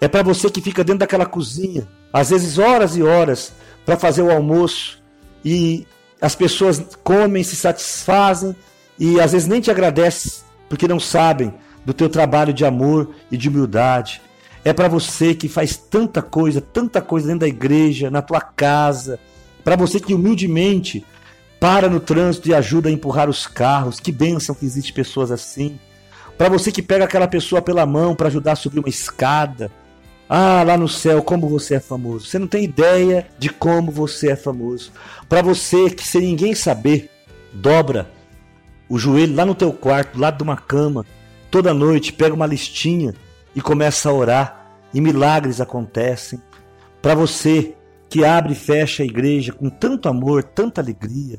É 0.00 0.06
para 0.06 0.22
você 0.22 0.50
que 0.50 0.60
fica 0.60 0.84
dentro 0.84 1.00
daquela 1.00 1.26
cozinha, 1.26 1.88
às 2.12 2.30
vezes 2.30 2.58
horas 2.58 2.96
e 2.96 3.02
horas, 3.02 3.52
para 3.84 3.96
fazer 3.96 4.22
o 4.22 4.30
almoço 4.30 5.02
e 5.44 5.86
as 6.20 6.34
pessoas 6.34 6.82
comem, 7.02 7.42
se 7.42 7.56
satisfazem 7.56 8.54
e 8.98 9.20
às 9.20 9.32
vezes 9.32 9.48
nem 9.48 9.60
te 9.60 9.70
agradecem 9.70 10.44
porque 10.68 10.88
não 10.88 11.00
sabem 11.00 11.52
do 11.84 11.92
teu 11.92 12.08
trabalho 12.08 12.52
de 12.52 12.64
amor 12.64 13.10
e 13.30 13.36
de 13.36 13.48
humildade. 13.48 14.22
É 14.64 14.72
para 14.72 14.88
você 14.88 15.34
que 15.34 15.48
faz 15.48 15.76
tanta 15.76 16.22
coisa, 16.22 16.60
tanta 16.60 17.02
coisa 17.02 17.26
dentro 17.26 17.40
da 17.40 17.48
igreja, 17.48 18.10
na 18.10 18.22
tua 18.22 18.40
casa, 18.40 19.18
para 19.64 19.76
você 19.76 19.98
que 19.98 20.14
humildemente 20.14 21.04
para 21.58 21.88
no 21.88 21.98
trânsito 21.98 22.48
e 22.48 22.54
ajuda 22.54 22.90
a 22.90 22.92
empurrar 22.92 23.30
os 23.30 23.46
carros. 23.46 23.98
Que 23.98 24.12
bênção 24.12 24.54
que 24.54 24.66
existe 24.66 24.92
pessoas 24.92 25.30
assim. 25.30 25.80
Para 26.36 26.50
você 26.50 26.70
que 26.70 26.82
pega 26.82 27.04
aquela 27.06 27.26
pessoa 27.26 27.62
pela 27.62 27.86
mão 27.86 28.14
para 28.14 28.28
ajudar 28.28 28.52
a 28.52 28.56
subir 28.56 28.80
uma 28.80 28.88
escada 28.88 29.70
ah, 30.28 30.62
lá 30.62 30.76
no 30.76 30.88
céu, 30.88 31.22
como 31.22 31.48
você 31.48 31.76
é 31.76 31.80
famoso. 31.80 32.26
Você 32.26 32.38
não 32.38 32.46
tem 32.46 32.64
ideia 32.64 33.26
de 33.38 33.48
como 33.48 33.90
você 33.90 34.32
é 34.32 34.36
famoso. 34.36 34.92
Para 35.28 35.40
você 35.40 35.88
que 35.88 36.06
sem 36.06 36.22
ninguém 36.22 36.54
saber, 36.54 37.10
dobra 37.52 38.10
o 38.88 38.98
joelho 38.98 39.34
lá 39.34 39.46
no 39.46 39.54
teu 39.54 39.72
quarto, 39.72 40.14
do 40.14 40.20
lado 40.20 40.36
de 40.36 40.42
uma 40.42 40.56
cama, 40.56 41.06
toda 41.50 41.72
noite, 41.72 42.12
pega 42.12 42.34
uma 42.34 42.46
listinha 42.46 43.14
e 43.54 43.60
começa 43.60 44.10
a 44.10 44.12
orar 44.12 44.66
e 44.92 45.00
milagres 45.00 45.60
acontecem. 45.60 46.40
Para 47.00 47.14
você 47.14 47.74
que 48.14 48.24
abre 48.24 48.52
e 48.52 48.54
fecha 48.54 49.02
a 49.02 49.06
igreja 49.06 49.52
com 49.52 49.68
tanto 49.68 50.08
amor, 50.08 50.44
tanta 50.44 50.80
alegria. 50.80 51.36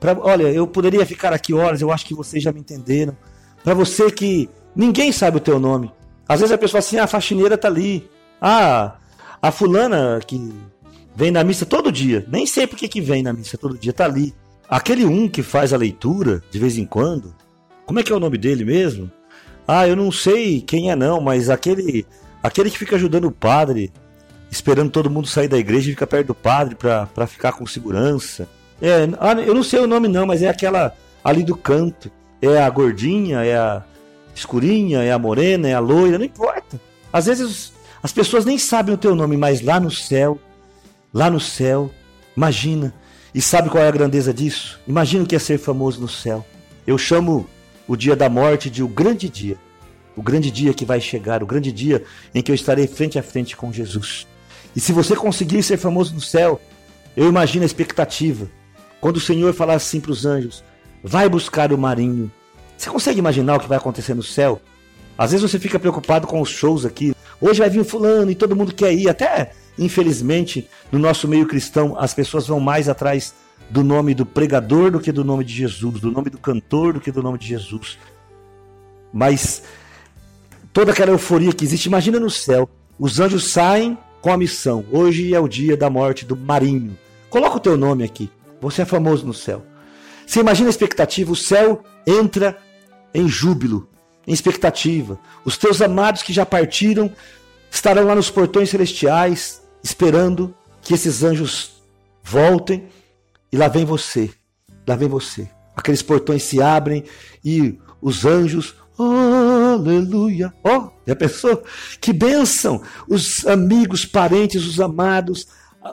Pra, 0.00 0.18
olha, 0.18 0.50
eu 0.50 0.66
poderia 0.66 1.06
ficar 1.06 1.32
aqui 1.32 1.54
horas, 1.54 1.80
eu 1.80 1.92
acho 1.92 2.04
que 2.04 2.12
vocês 2.12 2.42
já 2.42 2.50
me 2.50 2.58
entenderam. 2.58 3.16
Para 3.62 3.72
você 3.72 4.10
que 4.10 4.50
ninguém 4.74 5.12
sabe 5.12 5.36
o 5.36 5.40
teu 5.40 5.60
nome. 5.60 5.92
Às 6.28 6.40
vezes 6.40 6.52
a 6.52 6.58
pessoa 6.58 6.80
assim, 6.80 6.96
ah, 6.96 7.04
a 7.04 7.06
faxineira 7.06 7.56
tá 7.56 7.68
ali. 7.68 8.10
Ah, 8.42 8.96
a 9.40 9.52
fulana 9.52 10.18
que 10.26 10.52
vem 11.14 11.30
na 11.30 11.44
missa 11.44 11.64
todo 11.64 11.92
dia. 11.92 12.26
Nem 12.28 12.46
sei 12.46 12.66
por 12.66 12.76
que 12.76 13.00
vem 13.00 13.22
na 13.22 13.32
missa 13.32 13.56
todo 13.56 13.78
dia, 13.78 13.92
tá 13.92 14.04
ali. 14.04 14.34
Aquele 14.68 15.04
um 15.04 15.28
que 15.28 15.40
faz 15.40 15.72
a 15.72 15.76
leitura 15.76 16.42
de 16.50 16.58
vez 16.58 16.76
em 16.76 16.84
quando. 16.84 17.32
Como 17.86 18.00
é 18.00 18.02
que 18.02 18.12
é 18.12 18.16
o 18.16 18.20
nome 18.20 18.38
dele 18.38 18.64
mesmo? 18.64 19.08
Ah, 19.68 19.86
eu 19.86 19.94
não 19.94 20.10
sei 20.10 20.62
quem 20.62 20.90
é 20.90 20.96
não, 20.96 21.20
mas 21.20 21.48
aquele 21.48 22.04
aquele 22.42 22.72
que 22.72 22.78
fica 22.78 22.96
ajudando 22.96 23.26
o 23.26 23.30
padre, 23.30 23.92
esperando 24.50 24.90
todo 24.90 25.10
mundo 25.10 25.26
sair 25.26 25.48
da 25.48 25.58
igreja 25.58 25.88
e 25.88 25.92
fica 25.92 26.06
perto 26.06 26.28
do 26.28 26.34
padre 26.34 26.74
para 26.74 27.26
ficar 27.26 27.52
com 27.52 27.66
segurança. 27.66 28.48
É, 28.80 29.08
ah, 29.18 29.32
eu 29.34 29.54
não 29.54 29.62
sei 29.62 29.80
o 29.80 29.86
nome 29.86 30.08
não, 30.08 30.26
mas 30.26 30.42
é 30.42 30.48
aquela 30.48 30.94
ali 31.22 31.42
do 31.42 31.56
canto. 31.56 32.10
É 32.40 32.62
a 32.62 32.70
gordinha, 32.70 33.44
é 33.44 33.56
a 33.56 33.82
escurinha, 34.34 35.02
é 35.02 35.12
a 35.12 35.18
morena, 35.18 35.68
é 35.68 35.74
a 35.74 35.80
loira, 35.80 36.18
não 36.18 36.24
importa. 36.24 36.80
Às 37.12 37.26
vezes 37.26 37.72
as 38.02 38.12
pessoas 38.12 38.44
nem 38.44 38.58
sabem 38.58 38.94
o 38.94 38.98
teu 38.98 39.14
nome, 39.14 39.36
mas 39.36 39.60
lá 39.60 39.80
no 39.80 39.90
céu, 39.90 40.38
lá 41.12 41.28
no 41.28 41.40
céu, 41.40 41.90
imagina. 42.36 42.94
E 43.34 43.42
sabe 43.42 43.68
qual 43.68 43.82
é 43.82 43.88
a 43.88 43.92
grandeza 43.92 44.32
disso? 44.32 44.80
Imagina 44.86 45.24
o 45.24 45.26
que 45.26 45.36
é 45.36 45.38
ser 45.38 45.58
famoso 45.58 46.00
no 46.00 46.08
céu. 46.08 46.46
Eu 46.86 46.96
chamo 46.96 47.46
o 47.86 47.96
dia 47.96 48.14
da 48.14 48.28
morte 48.28 48.70
de 48.70 48.82
o 48.82 48.88
grande 48.88 49.28
dia. 49.28 49.56
O 50.16 50.22
grande 50.22 50.50
dia 50.50 50.74
que 50.74 50.84
vai 50.84 51.00
chegar, 51.00 51.42
o 51.42 51.46
grande 51.46 51.70
dia 51.70 52.02
em 52.34 52.42
que 52.42 52.50
eu 52.50 52.54
estarei 52.54 52.86
frente 52.86 53.18
a 53.18 53.22
frente 53.22 53.56
com 53.56 53.72
Jesus. 53.72 54.26
E 54.78 54.80
se 54.80 54.92
você 54.92 55.16
conseguir 55.16 55.60
ser 55.64 55.76
famoso 55.76 56.14
no 56.14 56.20
céu, 56.20 56.60
eu 57.16 57.28
imagino 57.28 57.64
a 57.64 57.66
expectativa. 57.66 58.48
Quando 59.00 59.16
o 59.16 59.20
Senhor 59.20 59.52
falar 59.52 59.74
assim 59.74 59.98
para 60.00 60.12
os 60.12 60.24
anjos: 60.24 60.62
vai 61.02 61.28
buscar 61.28 61.72
o 61.72 61.76
marinho. 61.76 62.30
Você 62.76 62.88
consegue 62.88 63.18
imaginar 63.18 63.56
o 63.56 63.58
que 63.58 63.66
vai 63.66 63.76
acontecer 63.76 64.14
no 64.14 64.22
céu? 64.22 64.62
Às 65.18 65.32
vezes 65.32 65.50
você 65.50 65.58
fica 65.58 65.80
preocupado 65.80 66.28
com 66.28 66.40
os 66.40 66.48
shows 66.48 66.86
aqui. 66.86 67.12
Hoje 67.40 67.58
vai 67.58 67.68
vir 67.68 67.84
fulano 67.84 68.30
e 68.30 68.36
todo 68.36 68.54
mundo 68.54 68.72
quer 68.72 68.94
ir. 68.94 69.08
Até, 69.08 69.50
infelizmente, 69.76 70.68
no 70.92 70.98
nosso 71.00 71.26
meio 71.26 71.48
cristão, 71.48 71.98
as 71.98 72.14
pessoas 72.14 72.46
vão 72.46 72.60
mais 72.60 72.88
atrás 72.88 73.34
do 73.68 73.82
nome 73.82 74.14
do 74.14 74.24
pregador 74.24 74.92
do 74.92 75.00
que 75.00 75.10
do 75.10 75.24
nome 75.24 75.42
de 75.42 75.54
Jesus, 75.54 75.98
do 75.98 76.12
nome 76.12 76.30
do 76.30 76.38
cantor 76.38 76.92
do 76.92 77.00
que 77.00 77.10
do 77.10 77.20
nome 77.20 77.36
de 77.36 77.48
Jesus. 77.48 77.98
Mas 79.12 79.60
toda 80.72 80.92
aquela 80.92 81.10
euforia 81.10 81.52
que 81.52 81.64
existe, 81.64 81.86
imagina 81.86 82.20
no 82.20 82.30
céu, 82.30 82.70
os 82.96 83.18
anjos 83.18 83.50
saem 83.50 83.98
com 84.20 84.32
a 84.32 84.36
missão. 84.36 84.84
Hoje 84.90 85.34
é 85.34 85.40
o 85.40 85.48
dia 85.48 85.76
da 85.76 85.88
morte 85.88 86.24
do 86.24 86.36
Marinho. 86.36 86.98
Coloca 87.30 87.56
o 87.56 87.60
teu 87.60 87.76
nome 87.76 88.04
aqui. 88.04 88.30
Você 88.60 88.82
é 88.82 88.84
famoso 88.84 89.26
no 89.26 89.34
céu. 89.34 89.64
Você 90.26 90.40
imagina 90.40 90.68
a 90.68 90.70
expectativa, 90.70 91.32
o 91.32 91.36
céu 91.36 91.82
entra 92.06 92.58
em 93.14 93.28
júbilo, 93.28 93.88
em 94.26 94.32
expectativa. 94.32 95.18
Os 95.44 95.56
teus 95.56 95.80
amados 95.80 96.22
que 96.22 96.32
já 96.32 96.44
partiram 96.44 97.10
estarão 97.70 98.04
lá 98.04 98.14
nos 98.14 98.30
portões 98.30 98.70
celestiais, 98.70 99.62
esperando 99.82 100.54
que 100.82 100.94
esses 100.94 101.22
anjos 101.22 101.82
voltem 102.22 102.88
e 103.50 103.56
lá 103.56 103.68
vem 103.68 103.84
você, 103.84 104.30
lá 104.86 104.96
vem 104.96 105.08
você. 105.08 105.48
Aqueles 105.74 106.02
portões 106.02 106.42
se 106.42 106.60
abrem 106.60 107.04
e 107.44 107.78
os 108.02 108.24
anjos, 108.26 108.74
aleluia. 108.98 110.52
Ó, 110.62 110.76
oh, 110.76 110.90
já 111.08 111.16
pensou? 111.16 111.62
Que 112.00 112.12
bênção! 112.12 112.82
Os 113.08 113.46
amigos, 113.46 114.04
parentes, 114.04 114.66
os 114.66 114.78
amados, 114.78 115.48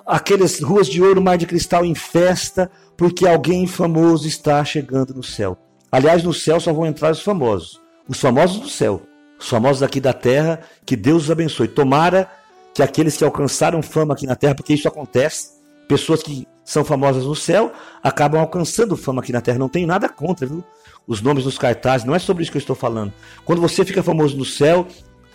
aquelas 0.06 0.60
ruas 0.60 0.88
de 0.88 1.02
ouro, 1.02 1.22
mar 1.22 1.38
de 1.38 1.46
cristal 1.46 1.86
em 1.86 1.96
festa, 1.96 2.70
porque 2.98 3.26
alguém 3.26 3.66
famoso 3.66 4.28
está 4.28 4.64
chegando 4.66 5.14
no 5.14 5.24
céu. 5.24 5.58
Aliás, 5.90 6.22
no 6.22 6.34
céu 6.34 6.60
só 6.60 6.74
vão 6.74 6.86
entrar 6.86 7.12
os 7.12 7.22
famosos. 7.22 7.80
Os 8.10 8.20
famosos 8.20 8.60
do 8.60 8.70
céu. 8.70 9.02
Os 9.40 9.48
famosos 9.48 9.82
aqui 9.82 10.02
da 10.02 10.12
terra, 10.12 10.60
que 10.86 10.98
Deus 10.98 11.24
os 11.24 11.32
abençoe. 11.32 11.70
Tomara 11.70 12.30
que 12.74 12.84
aqueles 12.84 13.16
que 13.16 13.24
alcançaram 13.24 13.82
fama 13.82 14.14
aqui 14.14 14.28
na 14.28 14.36
terra, 14.36 14.54
porque 14.54 14.74
isso 14.74 14.88
acontece, 14.88 15.52
pessoas 15.88 16.22
que 16.22 16.46
são 16.66 16.84
famosas 16.84 17.26
no 17.26 17.36
céu, 17.36 17.72
acabam 18.04 18.42
alcançando 18.42 18.98
fama 18.98 19.22
aqui 19.22 19.32
na 19.32 19.40
terra. 19.40 19.60
Não 19.60 19.70
tem 19.70 19.86
nada 19.86 20.10
contra, 20.10 20.48
viu? 20.48 20.64
Os 21.08 21.22
nomes 21.22 21.46
nos 21.46 21.58
cartazes, 21.60 22.06
não 22.06 22.16
é 22.16 22.20
sobre 22.20 22.42
isso 22.42 22.52
que 22.52 22.58
eu 22.58 22.60
estou 22.60 22.76
falando. 22.76 23.14
Quando 23.46 23.62
você 23.62 23.86
fica 23.86 24.02
famoso 24.02 24.36
no 24.36 24.44
céu, 24.44 24.88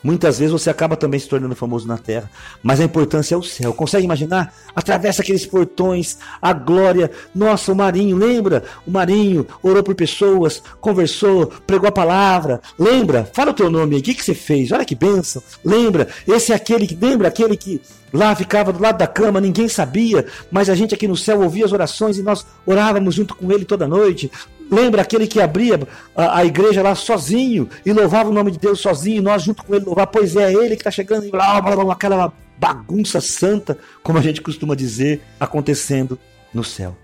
Muitas 0.02 0.38
vezes 0.38 0.52
você 0.52 0.70
acaba 0.70 0.96
também 0.96 1.20
se 1.20 1.28
tornando 1.28 1.54
famoso 1.54 1.86
na 1.86 1.98
terra, 1.98 2.30
mas 2.62 2.80
a 2.80 2.84
importância 2.84 3.34
é 3.34 3.38
o 3.38 3.42
céu. 3.42 3.72
Consegue 3.74 4.04
imaginar? 4.04 4.54
Atravessa 4.74 5.22
aqueles 5.22 5.44
portões, 5.44 6.18
a 6.40 6.52
glória. 6.52 7.10
Nossa, 7.34 7.72
o 7.72 7.76
Marinho, 7.76 8.16
lembra? 8.16 8.64
O 8.86 8.90
Marinho 8.90 9.46
orou 9.62 9.82
por 9.82 9.94
pessoas, 9.94 10.62
conversou, 10.80 11.48
pregou 11.66 11.88
a 11.88 11.92
palavra. 11.92 12.60
Lembra? 12.78 13.28
Fala 13.32 13.50
o 13.50 13.54
teu 13.54 13.70
nome 13.70 13.96
aí, 13.96 14.00
o 14.00 14.04
que, 14.04 14.14
que 14.14 14.24
você 14.24 14.34
fez? 14.34 14.72
Olha 14.72 14.84
que 14.84 14.94
bênção. 14.94 15.42
Lembra? 15.64 16.08
Esse 16.26 16.52
é 16.52 16.54
aquele 16.54 16.86
que, 16.86 16.94
lembra 16.94 17.28
aquele 17.28 17.56
que 17.56 17.80
lá 18.12 18.34
ficava 18.34 18.72
do 18.72 18.82
lado 18.82 18.98
da 18.98 19.06
cama, 19.06 19.40
ninguém 19.40 19.68
sabia, 19.68 20.26
mas 20.50 20.68
a 20.68 20.74
gente 20.74 20.94
aqui 20.94 21.06
no 21.06 21.16
céu 21.16 21.40
ouvia 21.42 21.64
as 21.64 21.72
orações 21.72 22.18
e 22.18 22.22
nós 22.22 22.44
orávamos 22.66 23.14
junto 23.14 23.34
com 23.34 23.50
ele 23.52 23.64
toda 23.64 23.86
noite. 23.86 24.30
Lembra 24.70 25.02
aquele 25.02 25.26
que 25.26 25.40
abria 25.40 25.80
a, 26.14 26.38
a, 26.38 26.44
igreja 26.44 26.83
lá 26.83 26.94
sozinho 26.94 27.68
e 27.85 27.92
louvava 27.92 28.30
o 28.30 28.33
nome 28.33 28.52
de 28.52 28.59
Deus 28.59 28.80
sozinho, 28.80 29.18
e 29.18 29.20
nós 29.20 29.42
junto 29.42 29.64
com 29.64 29.74
ele 29.74 29.85
louvar, 29.85 30.06
pois 30.06 30.37
é, 30.37 30.52
ele 30.52 30.76
que 30.76 30.83
está 30.83 30.90
chegando 30.90 31.26
e 31.26 31.30
blá, 31.30 31.61
blá, 31.61 31.74
blá, 31.74 31.92
aquela 31.92 32.33
bagunça 32.56 33.20
santa, 33.20 33.76
como 34.02 34.18
a 34.18 34.22
gente 34.22 34.40
costuma 34.40 34.76
dizer, 34.76 35.22
acontecendo 35.40 36.18
no 36.54 36.62
céu. 36.62 36.96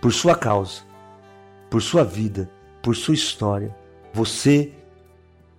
Por 0.00 0.12
sua 0.12 0.34
causa, 0.34 0.82
por 1.68 1.82
sua 1.82 2.04
vida, 2.04 2.48
por 2.82 2.96
sua 2.96 3.14
história, 3.14 3.74
você 4.12 4.70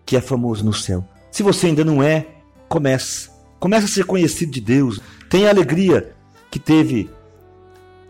que 0.06 0.16
é 0.16 0.22
famoso 0.22 0.64
no 0.64 0.74
céu. 0.74 1.04
Se 1.32 1.44
você 1.44 1.68
ainda 1.68 1.84
não 1.84 2.02
é, 2.02 2.28
comece. 2.70 3.30
Comece 3.60 3.86
a 3.86 3.90
ser 3.90 4.06
conhecido 4.06 4.52
de 4.52 4.62
Deus. 4.62 5.00
Tenha 5.30 5.48
a 5.48 5.52
alegria 5.52 6.12
que 6.50 6.60
teve 6.60 7.10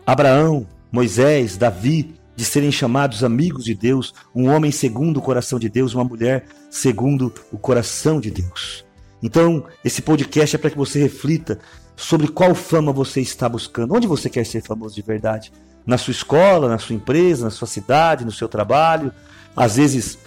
Abraão, 0.06 0.66
Moisés, 0.92 1.56
Davi, 1.56 2.14
de 2.36 2.44
serem 2.44 2.70
chamados 2.70 3.24
amigos 3.24 3.64
de 3.64 3.74
Deus, 3.74 4.14
um 4.34 4.48
homem 4.48 4.70
segundo 4.70 5.16
o 5.16 5.22
coração 5.22 5.58
de 5.58 5.68
Deus, 5.68 5.94
uma 5.94 6.04
mulher 6.04 6.44
segundo 6.70 7.32
o 7.50 7.56
coração 7.56 8.20
de 8.20 8.30
Deus. 8.30 8.84
Então, 9.22 9.64
esse 9.82 10.02
podcast 10.02 10.54
é 10.54 10.58
para 10.58 10.70
que 10.70 10.76
você 10.76 11.02
reflita 11.02 11.58
sobre 11.96 12.28
qual 12.28 12.54
fama 12.54 12.92
você 12.92 13.22
está 13.22 13.48
buscando, 13.48 13.94
onde 13.94 14.06
você 14.06 14.28
quer 14.28 14.44
ser 14.44 14.62
famoso 14.62 14.94
de 14.94 15.00
verdade. 15.00 15.50
Na 15.86 15.96
sua 15.96 16.10
escola, 16.10 16.68
na 16.68 16.78
sua 16.78 16.94
empresa, 16.94 17.44
na 17.44 17.50
sua 17.50 17.66
cidade, 17.66 18.24
no 18.24 18.30
seu 18.30 18.48
trabalho, 18.48 19.10
às 19.56 19.76
vezes 19.76 20.18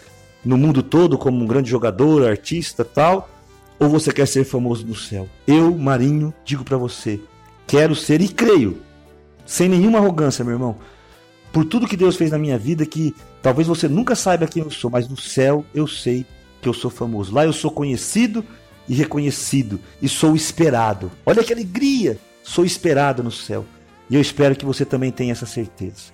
no 0.43 0.57
mundo 0.57 0.81
todo 0.81 1.17
como 1.17 1.43
um 1.43 1.45
grande 1.45 1.69
jogador, 1.69 2.27
artista, 2.27 2.83
tal, 2.83 3.29
ou 3.79 3.87
você 3.87 4.11
quer 4.11 4.27
ser 4.27 4.43
famoso 4.43 4.85
no 4.85 4.95
céu? 4.95 5.29
Eu, 5.45 5.77
Marinho, 5.77 6.33
digo 6.43 6.63
para 6.63 6.77
você, 6.77 7.19
quero 7.67 7.95
ser 7.95 8.21
e 8.21 8.27
creio, 8.27 8.77
sem 9.45 9.69
nenhuma 9.69 9.99
arrogância, 9.99 10.43
meu 10.43 10.53
irmão, 10.53 10.77
por 11.51 11.65
tudo 11.65 11.87
que 11.87 11.97
Deus 11.97 12.15
fez 12.15 12.31
na 12.31 12.37
minha 12.37 12.57
vida, 12.57 12.85
que 12.85 13.15
talvez 13.41 13.67
você 13.67 13.87
nunca 13.87 14.15
saiba 14.15 14.47
quem 14.47 14.63
eu 14.63 14.71
sou, 14.71 14.89
mas 14.89 15.07
no 15.07 15.17
céu 15.17 15.65
eu 15.73 15.87
sei 15.87 16.25
que 16.61 16.69
eu 16.69 16.73
sou 16.73 16.91
famoso. 16.91 17.33
Lá 17.33 17.45
eu 17.45 17.53
sou 17.53 17.71
conhecido 17.71 18.43
e 18.87 18.93
reconhecido 18.93 19.79
e 20.01 20.09
sou 20.09 20.35
esperado. 20.35 21.11
Olha 21.25 21.43
que 21.43 21.53
alegria! 21.53 22.19
Sou 22.43 22.65
esperado 22.65 23.21
no 23.21 23.31
céu. 23.31 23.65
E 24.09 24.15
eu 24.15 24.21
espero 24.21 24.55
que 24.55 24.65
você 24.65 24.83
também 24.83 25.11
tenha 25.11 25.31
essa 25.31 25.45
certeza. 25.45 26.11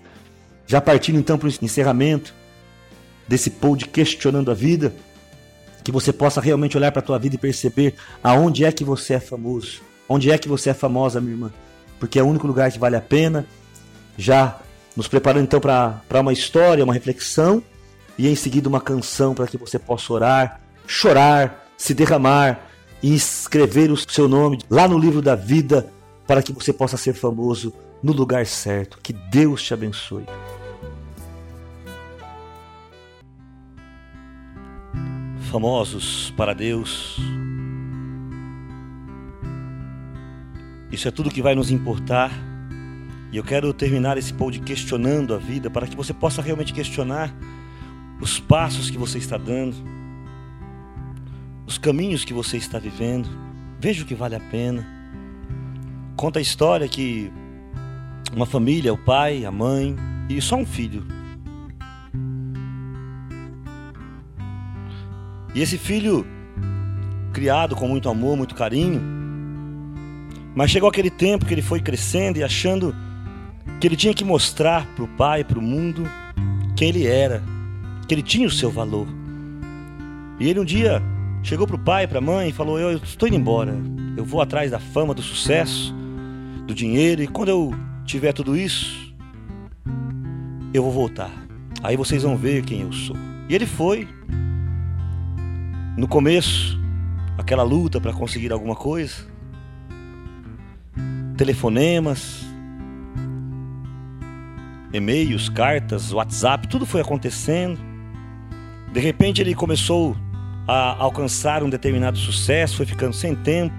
Já 0.68 0.82
partindo 0.82 1.18
então 1.18 1.38
para 1.38 1.48
o 1.48 1.52
encerramento 1.62 2.34
desse 3.28 3.50
pod 3.50 3.88
questionando 3.88 4.52
a 4.52 4.54
vida, 4.54 4.94
que 5.84 5.92
você 5.92 6.12
possa 6.12 6.42
realmente 6.42 6.76
olhar 6.76 6.92
para 6.92 7.00
a 7.00 7.06
tua 7.06 7.20
vida 7.20 7.36
e 7.36 7.38
perceber 7.38 7.96
aonde 8.24 8.66
é 8.66 8.72
que 8.72 8.84
você 8.84 9.14
é 9.14 9.20
famoso, 9.20 9.82
onde 10.10 10.32
é 10.32 10.38
que 10.38 10.50
você 10.50 10.72
é 10.72 10.74
famosa, 10.74 11.22
minha 11.22 11.34
irmã, 11.34 11.54
porque 12.00 12.20
é 12.20 12.24
o 12.24 12.28
único 12.28 12.48
lugar 12.48 12.72
que 12.72 12.80
vale 12.80 12.96
a 12.96 13.02
pena. 13.02 13.46
Já 14.18 14.60
nos 14.96 15.08
preparando 15.08 15.44
então 15.44 15.60
para 15.60 16.22
uma 16.22 16.34
história, 16.34 16.84
uma 16.84 16.94
reflexão 16.94 17.62
e 18.18 18.28
em 18.28 18.36
seguida 18.36 18.70
uma 18.70 18.80
canção 18.80 19.34
para 19.34 19.48
que 19.48 19.58
você 19.58 19.78
possa 19.78 20.14
orar, 20.14 20.62
chorar, 20.88 21.68
se 21.78 21.94
derramar 21.94 22.70
e 23.04 23.14
escrever 23.14 23.92
o 23.92 23.98
seu 23.98 24.28
nome 24.28 24.60
lá 24.70 24.88
no 24.88 24.98
livro 24.98 25.22
da 25.22 25.36
vida 25.36 25.92
para 26.26 26.42
que 26.42 26.54
você 26.54 26.72
possa 26.72 26.98
ser 26.98 27.14
famoso 27.14 27.74
no 28.02 28.14
lugar 28.14 28.46
certo. 28.46 29.00
Que 29.02 29.14
Deus 29.14 29.64
te 29.64 29.74
abençoe. 29.74 30.26
Famosos 35.52 36.34
para 36.36 36.54
Deus. 36.54 37.18
Isso 40.92 41.08
é 41.08 41.12
tudo 41.12 41.30
que 41.30 41.42
vai 41.42 41.56
nos 41.56 41.72
importar 41.72 42.32
e 43.36 43.38
eu 43.38 43.44
quero 43.44 43.74
terminar 43.74 44.18
esse 44.18 44.34
pod 44.34 44.58
questionando 44.62 45.34
a 45.34 45.38
vida 45.38 45.70
para 45.70 45.86
que 45.86 45.94
você 45.94 46.14
possa 46.14 46.42
realmente 46.42 46.74
questionar 46.74 47.36
os 48.22 48.40
passos 48.40 48.90
que 48.90 48.98
você 48.98 49.18
está 49.18 49.38
dando, 49.38 49.76
os 51.68 51.78
caminhos 51.78 52.24
que 52.24 52.34
você 52.34 52.56
está 52.56 52.80
vivendo. 52.80 53.28
Veja 53.78 54.04
o 54.04 54.06
que 54.06 54.16
vale 54.16 54.36
a 54.38 54.40
pena. 54.40 54.88
Conta 56.16 56.40
a 56.40 56.42
história 56.42 56.88
que 56.88 57.30
uma 58.34 58.46
família, 58.46 58.94
o 58.94 58.98
pai, 58.98 59.44
a 59.44 59.52
mãe 59.52 59.98
e 60.30 60.42
só 60.42 60.56
um 60.56 60.66
filho. 60.66 61.06
E 65.54 65.62
esse 65.62 65.78
filho, 65.78 66.26
criado 67.34 67.76
com 67.76 67.86
muito 67.86 68.08
amor, 68.08 68.38
muito 68.38 68.56
carinho, 68.56 69.02
mas 70.56 70.72
chegou 70.72 70.88
aquele 70.88 71.10
tempo 71.10 71.46
que 71.46 71.54
ele 71.54 71.62
foi 71.62 71.82
crescendo 71.82 72.38
e 72.40 72.44
achando 72.44 72.96
que 73.80 73.88
ele 73.88 73.96
tinha 73.96 74.14
que 74.14 74.24
mostrar 74.24 74.86
para 74.96 75.04
o 75.04 75.08
pai, 75.08 75.44
para 75.44 75.60
o 75.60 75.62
mundo, 75.62 76.04
quem 76.76 76.90
ele 76.90 77.08
era, 77.08 77.44
que 78.08 78.14
ele 78.14 78.22
tinha 78.22 78.48
o 78.48 78.52
seu 78.52 78.70
valor. 78.70 79.08
E 80.40 80.50
ele 80.50 80.60
um 80.60 80.66
dia 80.66 81.02
chegou 81.44 81.68
para 81.68 81.76
o 81.76 81.80
pai, 81.80 82.08
para 82.08 82.20
a 82.20 82.22
mãe 82.22 82.50
e 82.50 82.54
falou: 82.54 82.80
Eu 82.80 82.98
estou 82.98 83.28
indo 83.28 83.38
embora, 83.38 83.76
eu 84.18 84.24
vou 84.26 84.42
atrás 84.42 84.72
da 84.72 84.80
fama, 84.80 85.14
do 85.14 85.22
sucesso, 85.22 85.94
do 86.66 86.74
dinheiro, 86.74 87.22
e 87.22 87.28
quando 87.28 87.50
eu 87.50 87.74
tiver 88.06 88.34
tudo 88.34 88.56
isso, 88.56 89.14
eu 90.74 90.84
vou 90.84 90.92
voltar. 90.92 91.32
Aí 91.84 91.96
vocês 91.96 92.24
vão 92.24 92.36
ver 92.36 92.64
quem 92.64 92.82
eu 92.82 92.92
sou. 92.92 93.16
E 93.48 93.56
ele 93.56 93.66
foi. 93.66 94.08
No 95.98 96.08
começo, 96.08 96.78
aquela 97.38 97.64
luta 97.64 98.02
para 98.02 98.12
conseguir 98.12 98.52
alguma 98.52 98.76
coisa, 98.76 99.26
telefonemas, 101.38 102.45
e-mails, 104.98 105.50
cartas, 105.50 106.12
WhatsApp, 106.12 106.68
tudo 106.68 106.86
foi 106.86 107.02
acontecendo. 107.02 107.80
De 108.92 109.00
repente 109.00 109.42
ele 109.42 109.54
começou 109.54 110.16
a 110.68 110.96
alcançar 111.02 111.64
um 111.64 111.70
determinado 111.70 112.18
sucesso, 112.18 112.78
foi 112.78 112.86
ficando 112.86 113.14
sem 113.14 113.36
tempo, 113.36 113.76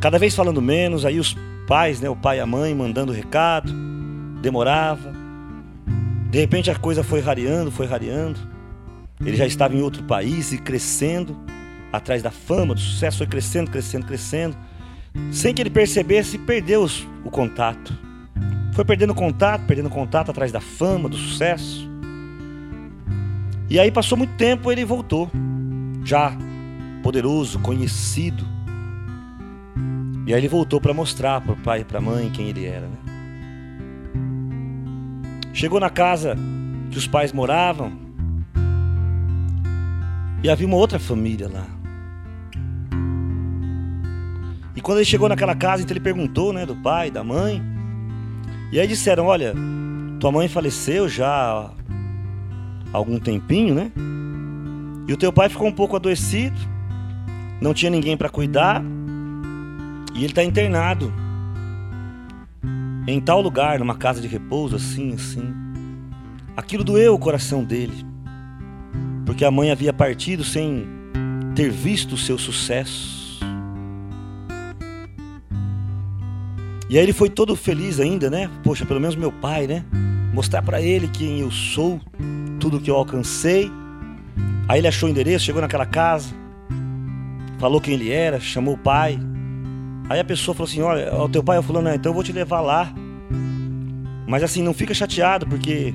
cada 0.00 0.18
vez 0.18 0.34
falando 0.34 0.60
menos, 0.60 1.04
aí 1.04 1.18
os 1.18 1.36
pais, 1.66 2.00
né, 2.00 2.10
o 2.10 2.16
pai 2.16 2.38
e 2.38 2.40
a 2.40 2.46
mãe 2.46 2.74
mandando 2.74 3.12
recado, 3.12 3.72
demorava. 4.42 5.12
De 6.30 6.38
repente 6.38 6.70
a 6.70 6.74
coisa 6.74 7.04
foi 7.04 7.20
rareando, 7.20 7.70
foi 7.70 7.86
rareando. 7.86 8.38
Ele 9.24 9.36
já 9.36 9.46
estava 9.46 9.74
em 9.76 9.80
outro 9.80 10.02
país 10.02 10.52
e 10.52 10.58
crescendo, 10.58 11.38
atrás 11.92 12.22
da 12.22 12.30
fama, 12.30 12.74
do 12.74 12.80
sucesso, 12.80 13.18
foi 13.18 13.26
crescendo, 13.26 13.70
crescendo, 13.70 14.06
crescendo. 14.06 14.56
Sem 15.30 15.54
que 15.54 15.62
ele 15.62 15.70
percebesse, 15.70 16.38
perdeu 16.38 16.86
o 17.24 17.30
contato. 17.30 17.96
Foi 18.72 18.84
perdendo 18.84 19.14
contato, 19.14 19.66
perdendo 19.66 19.90
contato 19.90 20.30
atrás 20.30 20.50
da 20.50 20.60
fama, 20.60 21.08
do 21.08 21.16
sucesso. 21.16 21.90
E 23.68 23.78
aí 23.78 23.90
passou 23.90 24.16
muito 24.18 24.34
tempo, 24.34 24.72
ele 24.72 24.84
voltou, 24.84 25.30
já 26.04 26.36
poderoso, 27.02 27.58
conhecido. 27.58 28.44
E 30.26 30.32
aí 30.32 30.40
ele 30.40 30.48
voltou 30.48 30.80
para 30.80 30.94
mostrar 30.94 31.40
para 31.40 31.52
o 31.52 31.56
pai 31.56 31.80
e 31.80 31.84
para 31.84 31.98
a 31.98 32.00
mãe 32.00 32.30
quem 32.30 32.48
ele 32.48 32.64
era. 32.64 32.86
Né? 32.86 32.96
Chegou 35.52 35.78
na 35.78 35.90
casa 35.90 36.36
que 36.90 36.96
os 36.96 37.06
pais 37.06 37.32
moravam 37.32 37.92
e 40.42 40.48
havia 40.50 40.66
uma 40.66 40.76
outra 40.76 40.98
família 40.98 41.48
lá. 41.48 41.66
E 44.74 44.80
quando 44.80 44.98
ele 44.98 45.04
chegou 45.04 45.28
naquela 45.28 45.54
casa, 45.54 45.82
então 45.82 45.92
ele 45.92 46.00
perguntou, 46.02 46.52
né, 46.52 46.64
do 46.64 46.74
pai, 46.76 47.10
da 47.10 47.22
mãe. 47.22 47.71
E 48.72 48.80
aí 48.80 48.86
disseram: 48.86 49.26
Olha, 49.26 49.54
tua 50.18 50.32
mãe 50.32 50.48
faleceu 50.48 51.06
já 51.06 51.28
há 51.28 51.70
algum 52.90 53.20
tempinho, 53.20 53.74
né? 53.74 53.92
E 55.06 55.12
o 55.12 55.16
teu 55.16 55.30
pai 55.30 55.50
ficou 55.50 55.68
um 55.68 55.72
pouco 55.72 55.94
adoecido, 55.94 56.58
não 57.60 57.74
tinha 57.74 57.90
ninguém 57.90 58.16
para 58.16 58.30
cuidar, 58.30 58.82
e 60.14 60.18
ele 60.18 60.26
está 60.26 60.42
internado 60.42 61.12
em 63.06 63.20
tal 63.20 63.42
lugar, 63.42 63.78
numa 63.78 63.96
casa 63.96 64.20
de 64.20 64.28
repouso, 64.28 64.76
assim, 64.76 65.12
assim. 65.14 65.52
Aquilo 66.56 66.84
doeu 66.84 67.14
o 67.14 67.18
coração 67.18 67.64
dele, 67.64 68.06
porque 69.26 69.44
a 69.44 69.50
mãe 69.50 69.70
havia 69.70 69.92
partido 69.92 70.44
sem 70.44 70.86
ter 71.54 71.70
visto 71.70 72.12
o 72.12 72.18
seu 72.18 72.38
sucesso. 72.38 73.21
E 76.92 76.98
aí 76.98 77.04
ele 77.06 77.14
foi 77.14 77.30
todo 77.30 77.56
feliz 77.56 77.98
ainda, 77.98 78.28
né? 78.28 78.50
Poxa, 78.62 78.84
pelo 78.84 79.00
menos 79.00 79.16
meu 79.16 79.32
pai, 79.32 79.66
né? 79.66 79.82
Mostrar 80.30 80.60
para 80.60 80.78
ele 80.78 81.08
quem 81.08 81.40
eu 81.40 81.50
sou, 81.50 81.98
tudo 82.60 82.78
que 82.78 82.90
eu 82.90 82.96
alcancei. 82.96 83.72
Aí 84.68 84.78
ele 84.78 84.86
achou 84.86 85.08
o 85.08 85.10
endereço, 85.10 85.46
chegou 85.46 85.62
naquela 85.62 85.86
casa, 85.86 86.34
falou 87.58 87.80
quem 87.80 87.94
ele 87.94 88.10
era, 88.10 88.38
chamou 88.38 88.74
o 88.74 88.76
pai. 88.76 89.18
Aí 90.10 90.20
a 90.20 90.24
pessoa 90.24 90.54
falou 90.54 90.68
assim: 90.68 90.82
Olha, 90.82 91.14
o 91.14 91.30
teu 91.30 91.42
pai 91.42 91.56
é 91.56 91.62
fulano, 91.62 91.88
então 91.88 92.10
eu 92.10 92.14
vou 92.14 92.22
te 92.22 92.30
levar 92.30 92.60
lá. 92.60 92.92
Mas 94.28 94.42
assim, 94.42 94.62
não 94.62 94.74
fica 94.74 94.92
chateado, 94.92 95.46
porque 95.46 95.94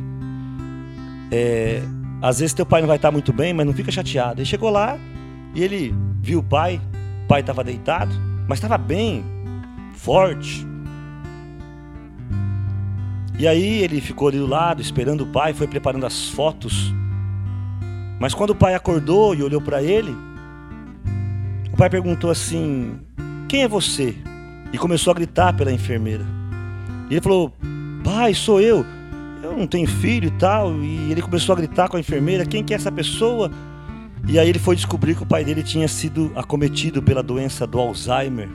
é, 1.32 1.80
às 2.24 2.40
vezes 2.40 2.56
teu 2.56 2.66
pai 2.66 2.82
não 2.82 2.88
vai 2.88 2.98
estar 2.98 3.12
muito 3.12 3.32
bem, 3.32 3.54
mas 3.54 3.68
não 3.68 3.74
fica 3.74 3.92
chateado. 3.92 4.42
Ele 4.42 4.50
chegou 4.50 4.72
lá 4.72 4.98
e 5.54 5.62
ele 5.62 5.94
viu 6.24 6.40
o 6.40 6.44
pai, 6.44 6.82
o 7.26 7.28
pai 7.28 7.42
estava 7.42 7.64
deitado, 7.64 8.16
mas 8.48 8.58
estava 8.58 8.80
bem, 8.80 9.24
forte, 9.94 10.66
e 13.38 13.48
aí 13.48 13.84
ele 13.84 14.02
ficou 14.02 14.28
ali 14.28 14.40
do 14.40 14.48
lado, 14.48 14.82
esperando 14.82 15.22
o 15.22 15.28
pai, 15.28 15.54
foi 15.54 15.68
preparando 15.68 16.06
as 16.06 16.30
fotos. 16.30 16.92
Mas 18.20 18.34
quando 18.34 18.50
o 18.52 18.56
pai 18.56 18.74
acordou 18.74 19.36
e 19.36 19.44
olhou 19.44 19.62
para 19.62 19.84
ele, 19.84 20.16
o 21.72 21.78
pai 21.78 21.88
perguntou 21.88 22.32
assim: 22.32 23.00
Quem 23.48 23.62
é 23.62 23.68
você? 23.68 24.16
E 24.74 24.78
começou 24.78 25.12
a 25.12 25.14
gritar 25.14 25.54
pela 25.54 25.72
enfermeira. 25.72 26.26
E 27.10 27.14
ele 27.14 27.22
falou: 27.22 27.54
Pai, 28.04 28.34
sou 28.34 28.60
eu. 28.60 28.84
Eu 29.44 29.56
não 29.56 29.68
tenho 29.68 29.88
filho 29.88 30.30
e 30.30 30.32
tal. 30.32 30.74
E 30.82 31.12
ele 31.12 31.22
começou 31.22 31.54
a 31.54 31.56
gritar 31.56 31.90
com 31.90 31.98
a 31.98 32.00
enfermeira: 32.00 32.44
Quem 32.44 32.64
que 32.64 32.74
é 32.74 32.76
essa 32.76 32.92
pessoa? 32.92 33.52
E 34.28 34.40
aí 34.40 34.50
ele 34.50 34.60
foi 34.60 34.76
descobrir 34.76 35.16
que 35.16 35.22
o 35.22 35.28
pai 35.28 35.46
dele 35.46 35.62
tinha 35.62 35.88
sido 35.88 36.32
acometido 36.36 37.04
pela 37.04 37.22
doença 37.22 37.68
do 37.68 37.80
Alzheimer. 37.80 38.50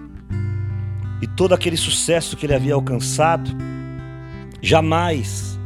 E 1.23 1.27
todo 1.29 1.55
aquele 1.55 1.77
sucesso 1.77 2.37
que 2.37 2.47
ele 2.47 2.55
havia 2.55 2.75
alcançado 2.75 3.49
jamais 4.63 5.59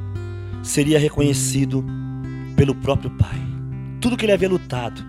seria 0.63 0.99
reconhecido 0.99 1.85
pelo 2.57 2.75
próprio 2.75 3.11
pai. 3.11 3.39
Tudo 4.01 4.17
que 4.17 4.25
ele 4.25 4.33
havia 4.33 4.49
lutado, 4.49 5.05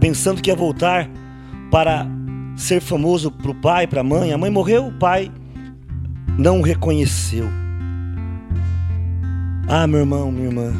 pensando 0.00 0.42
que 0.42 0.50
ia 0.50 0.56
voltar 0.56 1.08
para 1.70 2.06
ser 2.56 2.80
famoso 2.80 3.30
para 3.30 3.50
o 3.50 3.54
pai, 3.54 3.86
para 3.86 4.00
a 4.00 4.04
mãe, 4.04 4.32
a 4.32 4.38
mãe 4.38 4.50
morreu, 4.50 4.88
o 4.88 4.92
pai 4.92 5.30
não 6.36 6.58
o 6.58 6.62
reconheceu. 6.62 7.48
Ah, 9.68 9.86
meu 9.86 10.00
irmão, 10.00 10.30
minha 10.30 10.48
irmã, 10.48 10.72